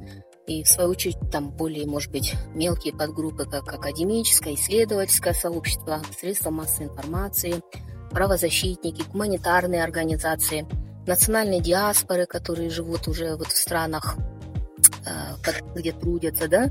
и 0.48 0.64
в 0.64 0.68
свою 0.68 0.90
очередь 0.90 1.18
там 1.32 1.52
более, 1.52 1.86
может 1.86 2.12
быть, 2.12 2.34
мелкие 2.56 2.94
подгруппы, 2.94 3.46
как 3.46 3.72
академическое, 3.72 4.56
исследовательское 4.56 5.34
сообщество, 5.34 6.02
средства 6.20 6.50
массовой 6.50 6.88
информации, 6.88 7.62
правозащитники, 8.10 9.04
гуманитарные 9.12 9.84
организации, 9.84 10.66
национальные 11.06 11.62
диаспоры, 11.62 12.26
которые 12.26 12.70
живут 12.70 13.08
уже 13.08 13.36
вот 13.36 13.48
в 13.48 13.58
странах 13.58 14.18
а, 15.10 15.36
где 15.76 15.92
трудятся, 15.92 16.48
да, 16.48 16.70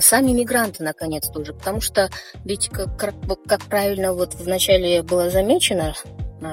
сами 0.00 0.32
мигранты, 0.32 0.82
наконец, 0.82 1.28
тоже, 1.28 1.52
потому 1.52 1.80
что 1.80 2.10
ведь, 2.44 2.68
как, 2.68 2.96
как, 2.98 3.14
как 3.46 3.62
правильно 3.64 4.14
вот 4.14 4.34
вначале 4.34 5.02
было 5.02 5.30
замечено, 5.30 5.94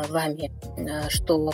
вами, 0.10 0.52
что 1.10 1.54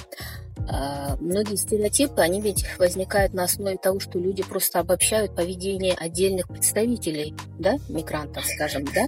многие 1.19 1.55
стереотипы, 1.55 2.21
они 2.21 2.41
ведь 2.41 2.65
возникают 2.77 3.33
на 3.33 3.43
основе 3.43 3.77
того, 3.77 3.99
что 3.99 4.19
люди 4.19 4.43
просто 4.43 4.79
обобщают 4.79 5.35
поведение 5.35 5.93
отдельных 5.93 6.47
представителей, 6.47 7.35
да, 7.57 7.77
мигрантов, 7.89 8.45
скажем, 8.45 8.85
да, 8.85 9.07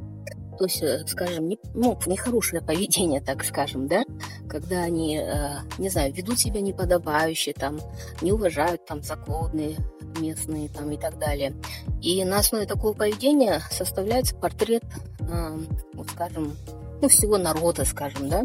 то 0.60 0.66
есть, 0.66 0.84
э, 0.84 1.06
скажем, 1.08 1.48
не, 1.48 1.58
ну, 1.74 1.98
нехорошее 2.06 2.62
поведение, 2.62 3.22
так 3.26 3.46
скажем, 3.46 3.88
да, 3.88 4.04
когда 4.50 4.84
они, 4.84 5.18
э, 5.18 5.60
не 5.78 5.88
знаю, 5.88 6.14
ведут 6.14 6.38
себя 6.38 6.60
неподобающе, 6.60 7.54
там, 7.54 7.80
не 8.22 8.34
уважают 8.34 8.86
там 8.86 9.02
законы 9.02 9.78
местные 10.20 10.68
там 10.68 10.92
и 10.92 10.98
так 10.98 11.18
далее. 11.18 11.54
И 12.02 12.26
на 12.26 12.40
основе 12.40 12.66
такого 12.66 12.94
поведения 12.94 13.62
составляется 13.72 14.36
портрет, 14.36 14.84
э, 15.22 15.58
вот, 15.94 16.10
скажем, 16.10 16.58
ну, 17.02 17.08
всего 17.08 17.38
народа, 17.38 17.86
скажем, 17.86 18.28
да, 18.28 18.44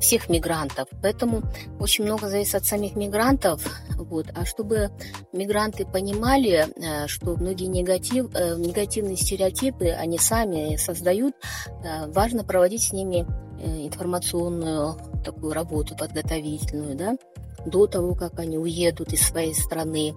всех 0.00 0.28
мигрантов. 0.28 0.88
Поэтому 1.02 1.42
очень 1.80 2.04
много 2.04 2.28
зависит 2.28 2.54
от 2.54 2.64
самих 2.64 2.96
мигрантов. 2.96 3.62
Вот. 3.96 4.26
А 4.34 4.44
чтобы 4.44 4.90
мигранты 5.32 5.84
понимали, 5.84 6.66
э, 6.76 7.06
что 7.06 7.36
многие 7.36 7.66
негатив, 7.66 8.34
э, 8.34 8.56
негативные 8.56 9.16
стереотипы 9.16 9.88
они 9.88 10.18
сами 10.18 10.76
создают, 10.76 11.34
важно 12.08 12.44
проводить 12.44 12.82
с 12.82 12.92
ними 12.92 13.26
информационную 13.58 14.96
такую 15.24 15.54
работу 15.54 15.96
подготовительную, 15.96 16.94
да, 16.94 17.16
до 17.64 17.86
того, 17.86 18.14
как 18.14 18.38
они 18.38 18.58
уедут 18.58 19.12
из 19.12 19.22
своей 19.22 19.54
страны. 19.54 20.14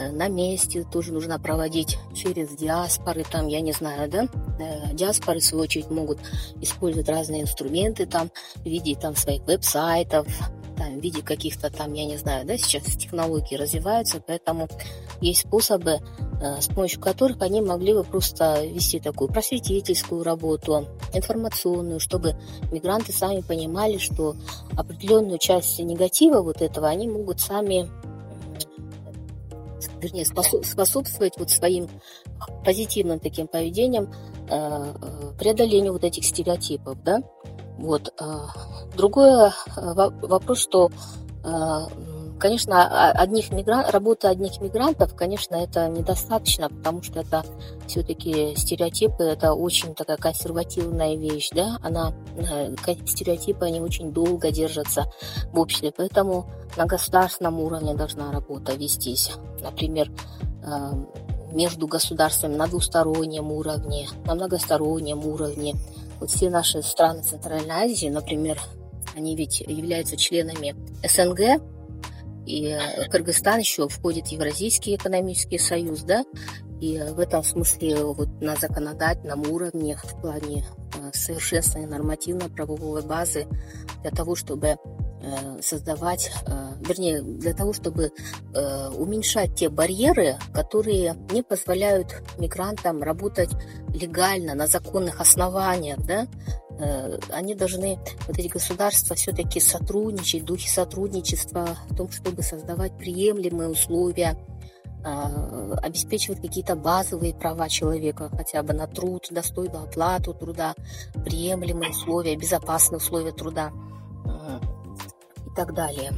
Э, 0.00 0.10
на 0.10 0.28
месте 0.28 0.84
тоже 0.90 1.12
нужно 1.12 1.38
проводить 1.38 1.98
через 2.14 2.50
диаспоры, 2.50 3.24
там, 3.30 3.48
я 3.48 3.60
не 3.60 3.72
знаю, 3.72 4.10
да, 4.10 4.28
э, 4.58 4.94
диаспоры, 4.94 5.40
в 5.40 5.44
свою 5.44 5.64
очередь, 5.64 5.90
могут 5.90 6.18
использовать 6.60 7.08
разные 7.08 7.42
инструменты 7.42 8.06
там, 8.06 8.30
в 8.56 8.64
виде 8.64 8.96
там 8.96 9.14
своих 9.14 9.42
веб-сайтов, 9.42 10.26
там, 10.78 10.98
в 10.98 11.02
виде 11.02 11.22
каких-то 11.22 11.70
там, 11.70 11.92
я 11.92 12.06
не 12.06 12.16
знаю, 12.16 12.46
да, 12.46 12.56
сейчас 12.56 12.84
технологии 12.96 13.56
развиваются, 13.56 14.22
поэтому 14.26 14.68
есть 15.20 15.46
способы, 15.46 15.98
э, 16.40 16.60
с 16.62 16.68
помощью 16.68 17.00
которых 17.00 17.42
они 17.42 17.60
могли 17.60 17.92
бы 17.92 18.02
просто 18.02 18.64
вести 18.64 19.00
такую 19.00 19.28
просветительскую 19.28 20.24
работу, 20.24 20.88
информационную, 21.12 22.00
чтобы 22.00 22.36
мигранты 22.72 23.12
сами 23.12 23.42
понимали, 23.42 23.98
что 23.98 24.34
определенную 24.78 25.38
часть 25.38 25.78
негатива 25.78 26.40
вот 26.40 26.62
этого 26.62 26.88
они 26.88 27.06
могут 27.06 27.40
сами 27.40 27.90
вернее, 30.00 30.24
способствовать 30.24 31.34
вот 31.38 31.50
своим 31.50 31.88
позитивным 32.64 33.20
таким 33.20 33.46
поведением 33.46 34.12
э, 34.48 34.94
преодолению 35.38 35.92
вот 35.92 36.04
этих 36.04 36.24
стереотипов, 36.24 37.02
да. 37.02 37.22
Вот. 37.78 38.12
Э, 38.20 38.24
другой 38.96 39.50
вопрос, 39.76 40.60
что 40.60 40.90
Конечно, 42.40 43.10
одних 43.10 43.52
мигран... 43.52 43.84
работа 43.90 44.30
одних 44.30 44.62
мигрантов, 44.62 45.14
конечно, 45.14 45.56
это 45.56 45.88
недостаточно, 45.88 46.70
потому 46.70 47.02
что 47.02 47.20
это 47.20 47.44
все-таки 47.86 48.54
стереотипы, 48.56 49.24
это 49.24 49.52
очень 49.52 49.94
такая 49.94 50.16
консервативная 50.16 51.16
вещь, 51.16 51.50
да, 51.52 51.76
она, 51.82 52.14
э, 52.38 52.74
стереотипы, 53.06 53.66
они 53.66 53.80
очень 53.80 54.10
долго 54.12 54.50
держатся 54.50 55.12
в 55.52 55.58
обществе, 55.60 55.92
поэтому 55.94 56.46
на 56.78 56.86
государственном 56.86 57.60
уровне 57.60 57.92
должна 57.94 58.32
работа 58.32 58.72
вестись. 58.72 59.32
Например, 59.62 60.10
э, 60.64 60.92
между 61.52 61.86
государствами 61.86 62.54
на 62.56 62.68
двустороннем 62.68 63.52
уровне, 63.52 64.08
на 64.24 64.34
многостороннем 64.34 65.26
уровне. 65.26 65.74
Вот 66.20 66.30
все 66.30 66.48
наши 66.48 66.82
страны 66.82 67.22
Центральной 67.22 67.84
Азии, 67.84 68.08
например, 68.08 68.58
они 69.14 69.36
ведь 69.36 69.60
являются 69.60 70.16
членами 70.16 70.74
СНГ, 71.06 71.60
и 72.46 72.66
э, 72.66 73.08
Кыргызстан 73.08 73.60
еще 73.60 73.88
входит 73.88 74.28
в 74.28 74.32
Евразийский 74.32 74.96
экономический 74.96 75.58
союз, 75.58 76.02
да, 76.02 76.24
и 76.80 76.98
в 76.98 77.20
этом 77.20 77.42
смысле 77.44 78.04
вот 78.04 78.28
на 78.40 78.56
законодательном 78.56 79.50
уровне 79.50 79.96
в 79.96 80.20
плане 80.20 80.64
э, 80.96 81.10
совершенствования 81.12 81.88
нормативно-правовой 81.88 83.02
базы 83.02 83.46
для 84.02 84.10
того, 84.10 84.34
чтобы 84.34 84.68
э, 84.68 84.76
создавать, 85.62 86.32
вернее, 86.80 87.22
для 87.22 87.52
того, 87.52 87.74
чтобы 87.74 88.10
уменьшать 88.96 89.54
те 89.54 89.68
барьеры, 89.68 90.36
которые 90.54 91.14
не 91.30 91.42
позволяют 91.42 92.22
мигрантам 92.38 93.02
работать 93.02 93.50
легально, 93.94 94.54
на 94.54 94.66
законных 94.66 95.20
основаниях, 95.20 95.98
да, 96.06 96.26
Э, 96.69 96.69
они 97.30 97.54
должны, 97.54 97.98
вот 98.26 98.38
эти 98.38 98.48
государства, 98.48 99.14
все-таки 99.16 99.60
сотрудничать, 99.60 100.44
духе 100.44 100.68
сотрудничества 100.68 101.76
в 101.88 101.96
том, 101.96 102.10
чтобы 102.10 102.42
создавать 102.42 102.96
приемлемые 102.96 103.68
условия, 103.68 104.36
а, 105.04 105.76
обеспечивать 105.82 106.42
какие-то 106.42 106.76
базовые 106.76 107.34
права 107.34 107.68
человека, 107.68 108.30
хотя 108.36 108.62
бы 108.62 108.72
на 108.74 108.86
труд, 108.86 109.28
достойную 109.30 109.84
оплату 109.84 110.34
труда, 110.34 110.74
приемлемые 111.24 111.90
условия, 111.90 112.36
безопасные 112.36 112.98
условия 112.98 113.32
труда. 113.32 113.72
И 114.79 114.79
так 115.60 115.74
далее. 115.74 116.10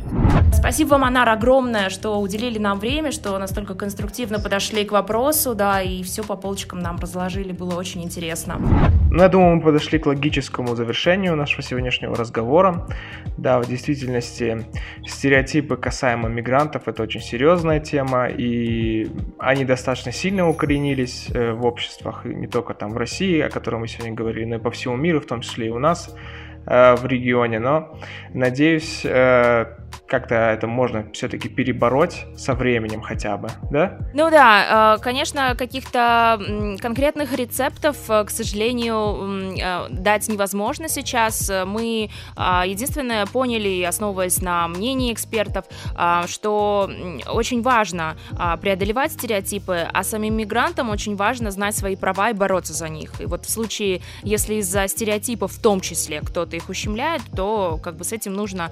Спасибо 0.52 0.90
вам, 0.90 1.04
Анар, 1.04 1.28
огромное, 1.28 1.90
что 1.90 2.20
уделили 2.20 2.58
нам 2.58 2.78
время, 2.78 3.10
что 3.10 3.36
настолько 3.38 3.74
конструктивно 3.74 4.38
подошли 4.38 4.84
к 4.84 4.92
вопросу, 4.92 5.54
да, 5.54 5.82
и 5.82 6.04
все 6.04 6.22
по 6.22 6.36
полочкам 6.36 6.78
нам 6.78 6.98
разложили, 6.98 7.50
было 7.50 7.74
очень 7.74 8.04
интересно. 8.04 8.60
Ну, 9.10 9.22
я 9.22 9.28
думаю, 9.28 9.56
мы 9.56 9.62
подошли 9.62 9.98
к 9.98 10.06
логическому 10.06 10.76
завершению 10.76 11.34
нашего 11.34 11.62
сегодняшнего 11.62 12.14
разговора. 12.14 12.86
Да, 13.36 13.58
в 13.58 13.66
действительности 13.66 14.64
стереотипы 15.06 15.76
касаемо 15.76 16.28
мигрантов– 16.28 16.82
это 16.86 17.02
очень 17.02 17.20
серьезная 17.20 17.80
тема, 17.80 18.28
и 18.28 19.10
они 19.38 19.64
достаточно 19.64 20.12
сильно 20.12 20.48
укоренились 20.48 21.26
э, 21.34 21.52
в 21.52 21.66
обществах, 21.66 22.24
не 22.24 22.46
только 22.46 22.74
там 22.74 22.92
в 22.92 22.96
России, 22.96 23.40
о 23.40 23.50
которой 23.50 23.80
мы 23.80 23.88
сегодня 23.88 24.14
говорили, 24.14 24.44
но 24.44 24.56
и 24.56 24.58
по 24.58 24.70
всему 24.70 24.96
миру, 24.96 25.20
в 25.20 25.26
том 25.26 25.40
числе 25.40 25.66
и 25.66 25.70
у 25.70 25.80
нас 25.80 26.14
в 26.66 27.06
регионе. 27.06 27.58
Но, 27.58 27.98
надеюсь, 28.34 29.02
э, 29.04 29.66
как-то 30.12 30.34
это 30.34 30.66
можно 30.66 31.06
все-таки 31.14 31.48
перебороть 31.48 32.26
со 32.36 32.52
временем 32.52 33.00
хотя 33.00 33.38
бы, 33.38 33.48
да? 33.70 33.96
Ну 34.12 34.30
да, 34.30 34.96
э, 34.96 35.02
конечно, 35.02 35.54
каких-то 35.56 36.38
конкретных 36.82 37.32
рецептов, 37.32 37.96
э, 38.10 38.22
к 38.24 38.28
сожалению, 38.28 39.56
э, 39.58 39.88
дать 39.88 40.28
невозможно 40.28 40.90
сейчас. 40.90 41.50
Мы 41.64 42.10
единственное 42.36 43.24
поняли, 43.24 43.82
основываясь 43.84 44.42
на 44.42 44.68
мнении 44.68 45.14
экспертов, 45.14 45.64
что 46.26 46.90
очень 47.26 47.62
важно 47.62 48.16
преодолевать 48.60 49.12
стереотипы, 49.12 49.88
а 49.92 50.02
самим 50.02 50.36
мигрантам 50.36 50.90
очень 50.90 51.16
важно 51.16 51.50
знать 51.50 51.74
свои 51.74 51.96
права 51.96 52.30
и 52.30 52.34
бороться 52.34 52.74
за 52.74 52.88
них. 52.88 53.18
И 53.20 53.24
вот 53.24 53.46
в 53.46 53.50
случае, 53.50 54.02
если 54.22 54.56
из-за 54.56 54.88
стереотипов 54.88 55.52
в 55.52 55.62
том 55.62 55.80
числе 55.80 56.20
кто-то 56.20 56.56
их 56.56 56.68
ущемляет, 56.68 57.22
то 57.34 57.80
как 57.82 57.96
бы 57.96 58.04
с 58.04 58.12
этим 58.12 58.34
нужно, 58.34 58.70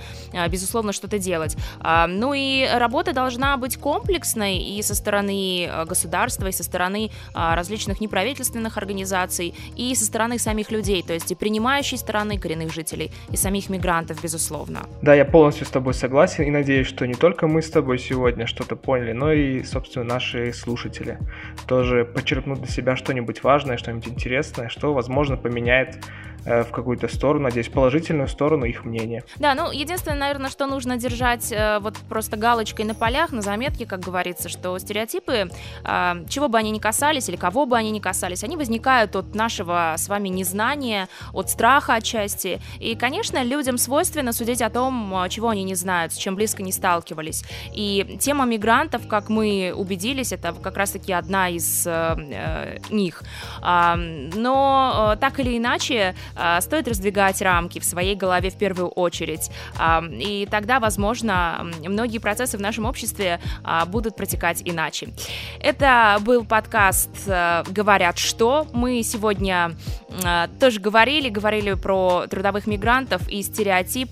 безусловно, 0.49 0.93
что-то 0.93 1.19
делать 1.19 1.30
делать. 1.31 1.57
А, 1.81 2.07
ну 2.07 2.35
и 2.35 2.67
работа 2.85 3.13
должна 3.13 3.57
быть 3.57 3.77
комплексной 3.77 4.59
и 4.59 4.83
со 4.83 4.95
стороны 4.95 5.67
э, 5.67 5.85
государства, 5.85 6.49
и 6.49 6.53
со 6.53 6.65
стороны 6.65 7.11
а, 7.35 7.55
различных 7.55 8.01
неправительственных 8.01 8.79
организаций, 8.79 9.55
и 9.77 9.95
со 9.95 10.05
стороны 10.05 10.39
самих 10.39 10.73
людей, 10.73 11.03
то 11.03 11.13
есть 11.13 11.31
и 11.31 11.35
принимающей 11.35 11.99
стороны 11.99 12.39
коренных 12.39 12.73
жителей, 12.73 13.11
и 13.33 13.37
самих 13.37 13.71
мигрантов, 13.71 14.23
безусловно. 14.23 14.81
Да, 15.03 15.15
я 15.15 15.25
полностью 15.25 15.67
с 15.67 15.71
тобой 15.71 15.95
согласен 15.95 16.45
и 16.45 16.51
надеюсь, 16.51 16.89
что 16.89 17.07
не 17.07 17.15
только 17.15 17.47
мы 17.47 17.63
с 17.63 17.71
тобой 17.71 17.99
сегодня 17.99 18.47
что-то 18.47 18.77
поняли, 18.77 19.13
но 19.13 19.33
и, 19.33 19.63
собственно, 19.65 20.05
наши 20.05 20.53
слушатели 20.53 21.19
тоже 21.67 22.05
почерпнут 22.05 22.59
для 22.59 22.69
себя 22.69 22.97
что-нибудь 22.97 23.45
важное, 23.45 23.77
что-нибудь 23.77 24.09
интересное, 24.09 24.69
что, 24.69 24.93
возможно, 24.93 25.37
поменяет 25.37 26.05
в 26.45 26.71
какую-то 26.71 27.09
сторону, 27.09 27.45
надеюсь, 27.45 27.69
положительную 27.69 28.29
сторону 28.29 28.65
их 28.65 28.85
мнения. 28.85 29.25
Да, 29.37 29.55
ну, 29.55 29.71
единственное, 29.71 30.19
наверное, 30.19 30.51
что 30.51 30.67
нужно 30.67 30.97
держать 30.97 31.53
э, 31.53 31.79
вот 31.81 31.97
просто 32.09 32.37
галочкой 32.37 32.85
на 32.85 32.95
полях, 32.95 33.33
на 33.33 33.43
заметке, 33.43 33.87
как 33.87 34.01
говорится, 34.01 34.49
что 34.49 34.79
стереотипы, 34.79 35.51
э, 35.85 36.25
чего 36.29 36.49
бы 36.49 36.59
они 36.59 36.71
ни 36.71 36.79
касались 36.79 37.29
или 37.29 37.37
кого 37.37 37.67
бы 37.67 37.77
они 37.77 37.91
ни 37.91 38.01
касались, 38.01 38.45
они 38.45 38.57
возникают 38.57 39.17
от 39.17 39.35
нашего 39.35 39.95
с 39.97 40.09
вами 40.09 40.29
незнания, 40.29 41.09
от 41.33 41.51
страха 41.51 41.95
отчасти. 41.95 42.61
И, 42.79 42.95
конечно, 42.95 43.43
людям 43.43 43.79
свойственно 43.79 44.33
судить 44.33 44.63
о 44.63 44.71
том, 44.71 45.15
чего 45.29 45.49
они 45.49 45.65
не 45.65 45.75
знают, 45.75 46.13
с 46.13 46.17
чем 46.17 46.35
близко 46.35 46.63
не 46.63 46.73
сталкивались. 46.73 47.45
И 47.73 48.19
тема 48.21 48.45
мигрантов, 48.45 49.07
как 49.09 49.29
мы 49.29 49.73
убедились, 49.77 50.33
это 50.33 50.53
как 50.53 50.77
раз-таки 50.77 51.13
одна 51.13 51.49
из 51.49 51.87
э, 51.87 52.79
них. 52.91 53.23
Э, 53.63 53.95
но 53.97 55.17
так 55.21 55.41
или 55.41 55.59
иначе, 55.59 56.15
а, 56.30 56.30
стоит 56.61 56.89
раздвигать 56.89 57.41
рамки 57.43 57.79
в 57.79 57.85
своей 57.85 58.15
голове 58.15 58.51
в 58.51 58.57
первую 58.57 58.89
очередь. 58.89 59.51
А, 59.79 60.03
и 60.05 60.47
тогда, 60.51 60.81
возможно, 60.81 61.67
многие 61.85 62.19
процессы 62.19 62.57
в 62.57 62.61
нашем 62.61 62.85
обществе 62.85 63.41
а, 63.65 63.87
будут 63.87 64.17
протекать 64.17 64.63
иначе. 64.65 65.09
Это 65.61 66.19
был 66.21 66.45
подкаст 66.45 67.11
«Говорят 67.27 68.19
что». 68.19 68.67
Мы 68.73 69.03
сегодня 69.03 69.73
тоже 70.59 70.81
говорили, 70.81 71.29
говорили 71.29 71.75
про 71.75 72.27
трудовых 72.29 72.67
мигрантов 72.67 73.29
и 73.29 73.43
стереотип, 73.43 74.11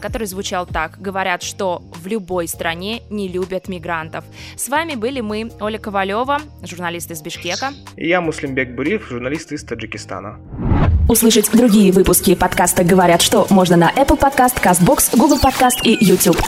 который 0.00 0.26
звучал 0.26 0.66
так. 0.66 1.00
Говорят, 1.00 1.42
что 1.42 1.82
в 1.94 2.06
любой 2.06 2.46
стране 2.48 3.02
не 3.10 3.28
любят 3.28 3.68
мигрантов. 3.68 4.24
С 4.56 4.68
вами 4.68 4.94
были 4.94 5.20
мы, 5.20 5.50
Оля 5.60 5.78
Ковалева, 5.78 6.38
журналист 6.62 7.10
из 7.10 7.20
Бишкека. 7.22 7.72
И 7.96 8.08
я, 8.08 8.20
Муслимбек 8.20 8.74
Буриев, 8.74 9.08
журналист 9.08 9.52
из 9.52 9.64
Таджикистана. 9.64 10.38
Услышать 11.10 11.50
другие 11.50 11.90
выпуски 11.90 12.36
подкаста 12.36 12.84
«Говорят 12.84 13.20
что» 13.20 13.44
можно 13.50 13.76
на 13.76 13.90
Apple 13.90 14.16
Podcast, 14.16 14.62
CastBox, 14.62 15.18
Google 15.18 15.40
Podcast 15.42 15.82
и 15.82 16.04
YouTube. 16.04 16.38